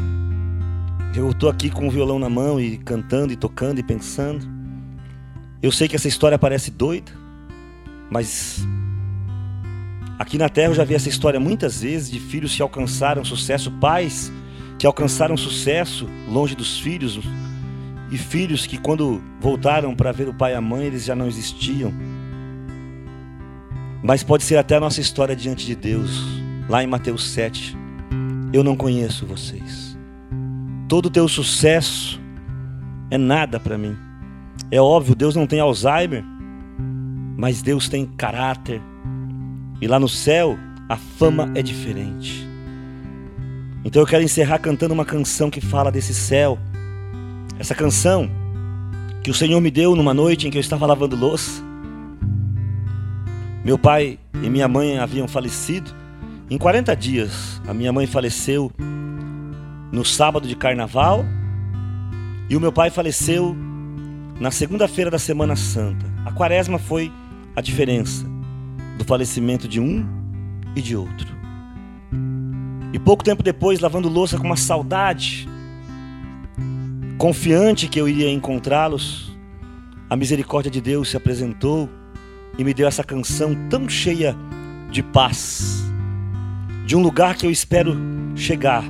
eu 1.15 1.31
estou 1.31 1.49
aqui 1.49 1.69
com 1.69 1.87
o 1.87 1.91
violão 1.91 2.19
na 2.19 2.29
mão 2.29 2.59
e 2.59 2.77
cantando 2.77 3.31
e 3.31 3.35
tocando 3.35 3.79
e 3.79 3.83
pensando. 3.83 4.45
Eu 5.61 5.71
sei 5.71 5.87
que 5.87 5.95
essa 5.95 6.07
história 6.07 6.37
parece 6.37 6.69
doida, 6.69 7.11
mas 8.11 8.65
Aqui 10.17 10.37
na 10.37 10.47
Terra 10.47 10.69
eu 10.69 10.75
já 10.75 10.83
vi 10.83 10.95
essa 10.95 11.09
história 11.09 11.39
muitas 11.39 11.81
vezes 11.81 12.09
de 12.09 12.19
filhos 12.19 12.55
que 12.55 12.61
alcançaram 12.61 13.25
sucesso, 13.25 13.69
pais 13.71 14.31
que 14.77 14.87
alcançaram 14.87 15.35
sucesso 15.37 16.07
longe 16.27 16.55
dos 16.55 16.79
filhos 16.79 17.19
e 18.11 18.17
filhos 18.17 18.65
que 18.65 18.77
quando 18.77 19.21
voltaram 19.39 19.95
para 19.95 20.11
ver 20.11 20.29
o 20.29 20.33
pai 20.33 20.53
e 20.53 20.55
a 20.55 20.61
mãe 20.61 20.85
eles 20.85 21.03
já 21.05 21.15
não 21.15 21.27
existiam. 21.27 21.93
Mas 24.03 24.23
pode 24.23 24.43
ser 24.43 24.57
até 24.57 24.75
a 24.75 24.79
nossa 24.79 25.01
história 25.01 25.35
diante 25.35 25.65
de 25.65 25.75
Deus, 25.75 26.23
lá 26.69 26.83
em 26.83 26.87
Mateus 26.87 27.27
7. 27.31 27.75
Eu 28.53 28.63
não 28.63 28.75
conheço 28.75 29.25
vocês. 29.25 29.97
Todo 30.87 31.07
o 31.07 31.09
teu 31.09 31.27
sucesso 31.27 32.21
é 33.09 33.17
nada 33.17 33.59
para 33.59 33.77
mim. 33.77 33.97
É 34.69 34.79
óbvio, 34.79 35.15
Deus 35.15 35.35
não 35.35 35.47
tem 35.47 35.59
Alzheimer, 35.59 36.23
mas 37.37 37.61
Deus 37.61 37.89
tem 37.89 38.05
caráter, 38.05 38.81
e 39.81 39.87
lá 39.87 39.99
no 39.99 40.07
céu, 40.07 40.57
a 40.87 40.95
fama 40.95 41.51
é 41.55 41.61
diferente. 41.61 42.47
Então 43.83 44.01
eu 44.01 44.05
quero 44.07 44.23
encerrar 44.23 44.59
cantando 44.59 44.93
uma 44.93 45.05
canção 45.05 45.49
que 45.49 45.61
fala 45.61 45.91
desse 45.91 46.13
céu. 46.13 46.57
Essa 47.59 47.75
canção 47.75 48.29
que 49.21 49.29
o 49.29 49.33
Senhor 49.33 49.59
me 49.59 49.69
deu 49.69 49.95
numa 49.95 50.13
noite 50.13 50.47
em 50.47 50.51
que 50.51 50.57
eu 50.57 50.61
estava 50.61 50.85
lavando 50.85 51.15
louça. 51.15 51.61
Meu 53.63 53.77
pai 53.77 54.19
e 54.41 54.49
minha 54.49 54.67
mãe 54.67 54.97
haviam 54.97 55.27
falecido. 55.27 55.91
Em 56.49 56.57
40 56.57 56.95
dias, 56.95 57.61
a 57.67 57.73
minha 57.73 57.91
mãe 57.91 58.07
faleceu 58.07 58.71
no 59.91 60.05
sábado 60.05 60.47
de 60.47 60.55
carnaval 60.55 61.25
e 62.49 62.55
o 62.55 62.61
meu 62.61 62.71
pai 62.71 62.89
faleceu 62.89 63.55
na 64.39 64.51
segunda-feira 64.51 65.11
da 65.11 65.19
Semana 65.19 65.55
Santa. 65.55 66.05
A 66.25 66.31
quaresma 66.31 66.77
foi 66.77 67.11
a 67.55 67.61
diferença 67.61 68.34
do 68.97 69.03
falecimento 69.03 69.67
de 69.67 69.79
um 69.79 70.05
e 70.75 70.81
de 70.81 70.95
outro. 70.95 71.35
E 72.93 72.99
pouco 72.99 73.23
tempo 73.23 73.43
depois, 73.43 73.79
lavando 73.79 74.07
louça 74.07 74.37
com 74.37 74.45
uma 74.45 74.55
saudade, 74.55 75.47
confiante 77.17 77.87
que 77.87 77.99
eu 77.99 78.07
iria 78.07 78.31
encontrá-los, 78.31 79.35
a 80.09 80.15
misericórdia 80.15 80.71
de 80.71 80.79
Deus 80.79 81.09
se 81.09 81.17
apresentou 81.17 81.89
e 82.57 82.63
me 82.63 82.73
deu 82.73 82.87
essa 82.87 83.03
canção 83.03 83.55
tão 83.69 83.89
cheia 83.89 84.35
de 84.91 85.03
paz, 85.03 85.83
de 86.85 86.95
um 86.95 87.01
lugar 87.01 87.35
que 87.35 87.45
eu 87.45 87.51
espero 87.51 87.97
chegar, 88.35 88.83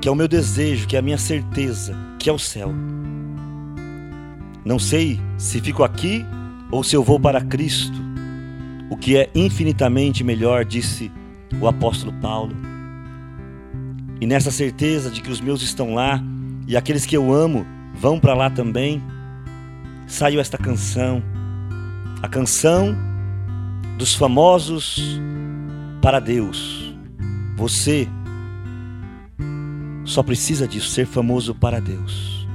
que 0.00 0.08
é 0.08 0.10
o 0.10 0.14
meu 0.14 0.28
desejo, 0.28 0.86
que 0.86 0.96
é 0.96 0.98
a 1.00 1.02
minha 1.02 1.18
certeza, 1.18 1.94
que 2.18 2.30
é 2.30 2.32
o 2.32 2.38
céu. 2.38 2.72
Não 4.64 4.78
sei 4.78 5.20
se 5.36 5.60
fico 5.60 5.82
aqui 5.82 6.24
ou 6.70 6.82
se 6.82 6.94
eu 6.94 7.02
vou 7.02 7.18
para 7.18 7.40
Cristo, 7.40 8.07
o 8.90 8.96
que 8.96 9.16
é 9.16 9.30
infinitamente 9.34 10.24
melhor, 10.24 10.64
disse 10.64 11.10
o 11.60 11.66
apóstolo 11.66 12.12
Paulo. 12.20 12.54
E 14.20 14.26
nessa 14.26 14.50
certeza 14.50 15.10
de 15.10 15.20
que 15.20 15.30
os 15.30 15.40
meus 15.40 15.62
estão 15.62 15.94
lá 15.94 16.22
e 16.66 16.76
aqueles 16.76 17.06
que 17.06 17.16
eu 17.16 17.32
amo 17.32 17.66
vão 17.94 18.18
para 18.18 18.34
lá 18.34 18.50
também, 18.50 19.02
saiu 20.06 20.40
esta 20.40 20.58
canção, 20.58 21.22
a 22.22 22.28
canção 22.28 22.96
dos 23.96 24.14
famosos 24.14 25.20
para 26.00 26.20
Deus. 26.20 26.94
Você 27.56 28.08
só 30.04 30.22
precisa 30.22 30.66
disso, 30.66 30.88
ser 30.88 31.06
famoso 31.06 31.54
para 31.54 31.80
Deus. 31.80 32.46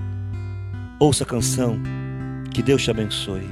Ouça 0.99 1.23
a 1.23 1.27
canção, 1.27 1.77
que 2.51 2.63
Deus 2.63 2.83
te 2.83 2.89
abençoe. 2.89 3.47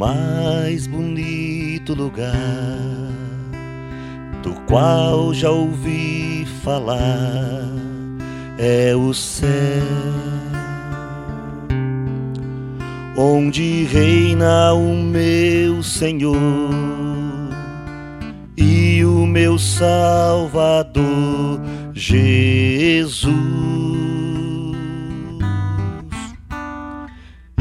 Mais 0.00 0.86
bonito 0.86 1.92
lugar 1.92 2.32
do 4.42 4.54
qual 4.66 5.34
já 5.34 5.50
ouvi 5.50 6.46
falar 6.64 7.68
é 8.56 8.96
o 8.96 9.12
céu, 9.12 9.50
onde 13.14 13.84
reina 13.84 14.72
o 14.72 14.96
meu 14.96 15.82
Senhor 15.82 16.40
e 18.56 19.04
o 19.04 19.26
meu 19.26 19.58
Salvador 19.58 21.60
Jesus. 21.92 23.60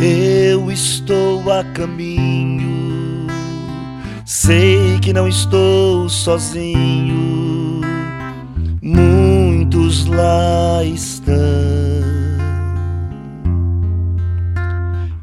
Eu 0.01 0.71
estou 0.71 1.51
a 1.51 1.61
caminho, 1.73 2.28
sei 4.29 4.99
que 4.99 5.11
não 5.11 5.27
estou 5.27 6.07
sozinho, 6.07 7.81
muitos 8.79 10.05
lá 10.05 10.83
estão. 10.83 11.33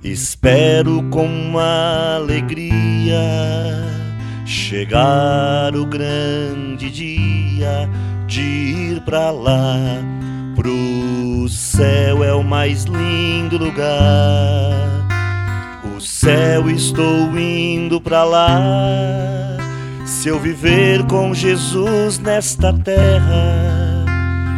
Espero 0.03 1.05
com 1.05 1.57
alegria 1.57 3.21
chegar 4.45 5.77
o 5.77 5.87
grande 5.87 6.91
dia 6.91 7.89
de 8.27 8.41
ir 8.41 9.01
pra 9.03 9.31
lá 9.31 9.77
pro 10.57 11.49
céu 11.49 12.25
é 12.25 12.35
o 12.35 12.43
mais 12.43 12.83
lindo 12.85 13.57
lugar. 13.57 15.06
Céu 16.27 16.69
estou 16.69 17.39
indo 17.39 18.01
pra 18.01 18.25
lá. 18.25 18.59
Se 20.05 20.29
eu 20.29 20.41
viver 20.41 21.05
com 21.05 21.33
Jesus 21.33 22.19
nesta 22.19 22.73
terra, 22.73 24.05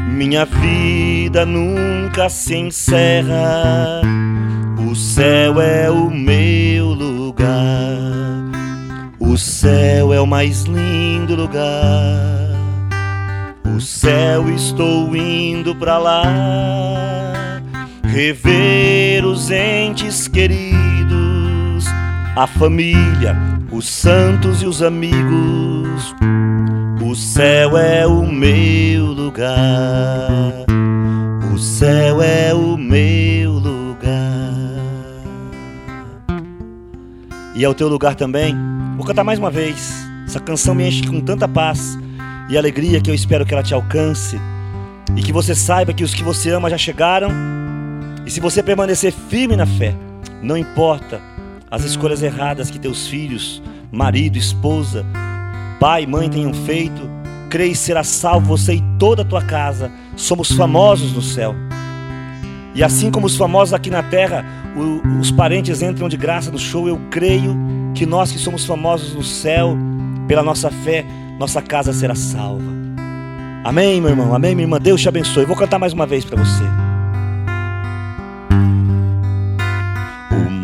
minha 0.09 0.46
vida 0.46 1.44
nunca 1.44 2.31
se 2.31 2.57
encerra. 2.57 4.00
O 4.90 4.96
céu 4.96 5.61
é 5.61 5.90
o 5.90 6.09
meu 6.09 6.87
lugar. 6.87 7.46
O 9.20 9.37
céu 9.37 10.14
é 10.14 10.18
o 10.18 10.26
mais 10.26 10.62
lindo 10.62 11.35
lugar. 11.35 12.48
O 13.76 13.78
céu 13.78 14.48
estou 14.48 15.14
indo 15.14 15.76
pra 15.76 15.98
lá, 15.98 16.22
rever 18.04 19.26
os 19.26 19.50
entes 19.50 20.26
queridos, 20.26 21.27
a 22.38 22.46
família, 22.46 23.37
os 23.68 23.88
santos 23.88 24.62
e 24.62 24.66
os 24.66 24.81
amigos. 24.81 26.14
O 27.05 27.12
céu 27.16 27.77
é 27.77 28.07
o 28.07 28.24
meu 28.24 29.07
lugar, 29.07 30.53
o 31.53 31.59
céu 31.59 32.22
é 32.22 32.55
o 32.55 32.77
meu 32.77 33.55
lugar. 33.55 34.09
E 37.57 37.64
é 37.64 37.68
o 37.68 37.74
teu 37.74 37.88
lugar 37.88 38.14
também. 38.14 38.55
Vou 38.96 39.05
cantar 39.05 39.24
mais 39.24 39.40
uma 39.40 39.51
vez. 39.51 40.07
Essa 40.24 40.38
canção 40.38 40.77
me 40.77 40.87
enche 40.87 41.09
com 41.09 41.20
tanta 41.20 41.48
paz 41.48 41.98
e 42.48 42.57
alegria 42.57 43.01
que 43.01 43.11
eu 43.11 43.14
espero 43.16 43.44
que 43.44 43.53
ela 43.53 43.64
te 43.64 43.74
alcance 43.74 44.40
e 45.16 45.22
que 45.22 45.33
você 45.33 45.57
saiba 45.57 45.92
que 45.92 46.05
os 46.05 46.14
que 46.14 46.22
você 46.22 46.51
ama 46.51 46.70
já 46.70 46.79
chegaram. 46.79 47.31
E 48.24 48.31
se 48.31 48.38
você 48.38 48.62
permanecer 48.62 49.12
firme 49.12 49.57
na 49.57 49.66
fé, 49.66 49.92
não 50.40 50.57
importa 50.57 51.20
as 51.70 51.85
escolhas 51.85 52.22
erradas 52.22 52.70
que 52.70 52.78
teus 52.78 53.07
filhos, 53.07 53.62
marido, 53.92 54.38
esposa, 54.38 55.04
pai, 55.81 56.07
mãe 56.07 56.28
tenham 56.28 56.52
feito, 56.52 57.09
creia 57.50 57.74
será 57.74 58.02
salvo 58.02 58.46
você 58.46 58.74
e 58.74 58.85
toda 58.98 59.22
a 59.22 59.24
tua 59.24 59.42
casa. 59.42 59.90
Somos 60.16 60.50
famosos 60.52 61.12
no 61.12 61.22
céu. 61.22 61.54
E 62.74 62.83
assim 62.83 63.11
como 63.11 63.26
os 63.26 63.37
famosos 63.37 63.74
aqui 63.74 63.90
na 63.90 64.02
terra, 64.02 64.44
o, 64.76 65.20
os 65.20 65.31
parentes 65.31 65.83
entram 65.83 66.09
de 66.09 66.16
graça 66.16 66.50
no 66.50 66.59
show, 66.59 66.88
eu 66.88 67.00
creio 67.11 67.57
que 67.94 68.07
nós 68.07 68.31
que 68.31 68.38
somos 68.38 68.64
famosos 68.64 69.14
no 69.14 69.22
céu, 69.22 69.76
pela 70.26 70.42
nossa 70.42 70.70
fé, 70.70 71.04
nossa 71.38 71.61
casa 71.61 71.92
será 71.92 72.14
salva. 72.14 72.78
Amém, 73.64 74.00
meu 74.00 74.11
irmão. 74.11 74.35
Amém, 74.35 74.54
minha 74.54 74.64
irmã. 74.64 74.78
Deus 74.78 75.00
te 75.00 75.09
abençoe. 75.09 75.44
Vou 75.44 75.57
cantar 75.57 75.78
mais 75.78 75.92
uma 75.92 76.07
vez 76.07 76.24
para 76.24 76.42
você. 76.42 76.88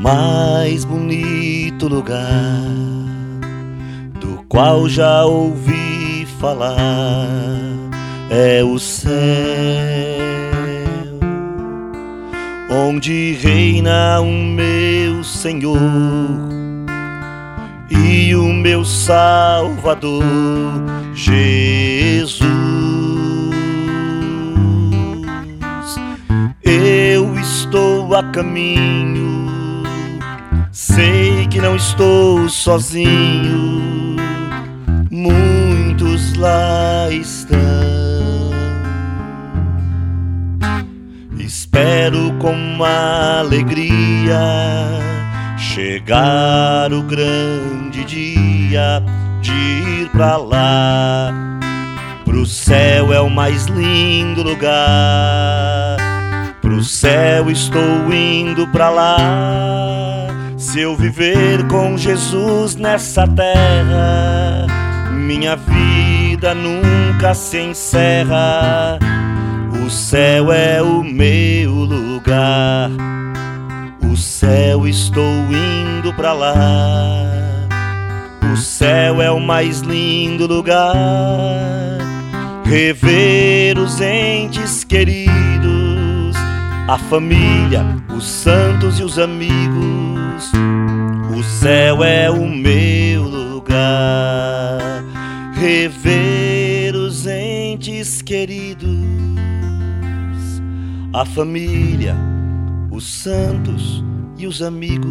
Mais 0.04 0.84
bonito 0.84 1.88
lugar 1.88 2.20
do 4.20 4.44
qual 4.50 4.86
já 4.86 5.24
ouvi 5.24 6.26
falar 6.38 7.26
é 8.28 8.62
o 8.62 8.78
céu, 8.78 9.10
onde 12.70 13.32
reina 13.32 14.20
o 14.20 14.30
meu 14.30 15.24
Senhor 15.24 15.78
e 17.90 18.34
o 18.34 18.52
meu 18.52 18.84
Salvador 18.84 20.22
Jesus. 21.14 22.44
Eu 26.62 27.34
estou 27.38 28.14
a 28.14 28.22
caminho, 28.24 29.33
sei 30.94 31.46
que 31.48 31.60
não 31.60 31.74
estou 31.74 32.48
sozinho, 32.48 34.16
muitos 35.10 36.34
lá 36.36 37.10
estão. 37.10 37.58
Espero 41.36 42.32
com 42.38 42.54
alegria 42.84 44.38
chegar 45.58 46.92
o 46.92 47.02
grande 47.02 48.04
dia 48.04 49.02
de 49.42 49.52
ir 49.52 50.08
pra 50.10 50.36
lá. 50.36 51.32
Pro 52.24 52.46
céu 52.46 53.12
é 53.12 53.20
o 53.20 53.28
mais 53.28 53.66
lindo 53.66 54.44
lugar. 54.44 55.96
Pro 56.62 56.84
céu 56.84 57.50
estou 57.50 58.12
indo 58.12 58.68
pra 58.68 58.90
lá. 58.90 60.23
Se 60.74 60.80
eu 60.80 60.96
viver 60.96 61.64
com 61.68 61.96
Jesus 61.96 62.74
nessa 62.74 63.28
terra, 63.28 64.66
minha 65.12 65.54
vida 65.54 66.52
nunca 66.52 67.32
se 67.32 67.60
encerra. 67.60 68.98
O 69.86 69.88
céu 69.88 70.50
é 70.50 70.82
o 70.82 71.04
meu 71.04 71.70
lugar 71.70 72.90
o 74.14 74.16
céu 74.16 74.86
estou 74.86 75.44
indo 75.50 76.14
pra 76.14 76.32
lá. 76.32 76.54
O 78.52 78.56
céu 78.56 79.20
é 79.20 79.28
o 79.28 79.40
mais 79.40 79.80
lindo 79.80 80.46
lugar. 80.46 80.86
Rever 82.64 83.76
os 83.76 84.00
entes 84.00 84.84
queridos, 84.84 86.36
a 86.86 86.96
família, 86.96 87.84
os 88.16 88.24
santos 88.24 89.00
e 89.00 89.02
os 89.02 89.18
amigos. 89.18 90.13
O 91.36 91.42
céu 91.42 92.02
é 92.02 92.30
o 92.30 92.48
meu 92.48 93.22
lugar. 93.22 94.78
Rever 95.54 96.96
os 96.96 97.26
entes 97.26 98.20
queridos, 98.20 98.88
a 101.12 101.24
família, 101.24 102.16
os 102.90 103.04
santos 103.04 104.04
e 104.36 104.46
os 104.46 104.60
amigos. 104.60 105.04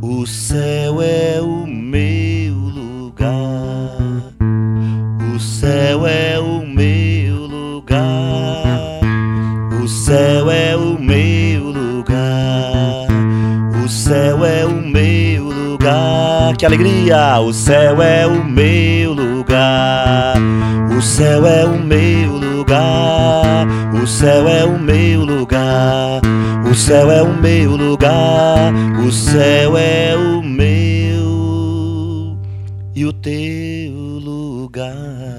O 0.00 0.26
céu 0.26 1.00
é 1.00 1.40
o 1.40 1.66
meu 1.66 2.54
lugar. 2.54 3.98
O 5.34 5.38
céu 5.38 6.06
é 6.06 6.38
o 6.38 6.66
meu 6.66 7.46
lugar. 7.46 9.00
O 9.82 9.88
céu 9.88 10.50
é 10.50 10.76
o 10.76 10.83
céu 14.14 14.44
é 14.44 14.64
o 14.64 14.80
meu 14.80 15.44
lugar. 15.46 16.56
Que 16.56 16.64
alegria! 16.64 17.40
O 17.40 17.52
céu 17.52 18.00
é 18.00 18.24
o 18.24 18.44
meu 18.44 19.12
lugar. 19.12 20.36
O 20.96 21.02
céu 21.02 21.44
é 21.44 21.64
o 21.64 21.76
meu 21.76 22.36
lugar. 22.36 23.66
O 24.00 24.06
céu 24.06 24.48
é 24.48 24.64
o 24.64 24.78
meu 24.78 25.24
lugar. 25.24 26.20
O 26.70 26.74
céu 26.76 27.10
é 27.10 27.22
o 27.22 27.34
meu 27.34 27.76
lugar. 27.76 28.72
O 29.04 29.10
céu 29.10 29.76
é 29.76 30.14
o 30.16 30.40
meu 30.40 32.38
e 32.94 33.04
o 33.04 33.12
teu 33.12 33.92
lugar. 34.22 35.33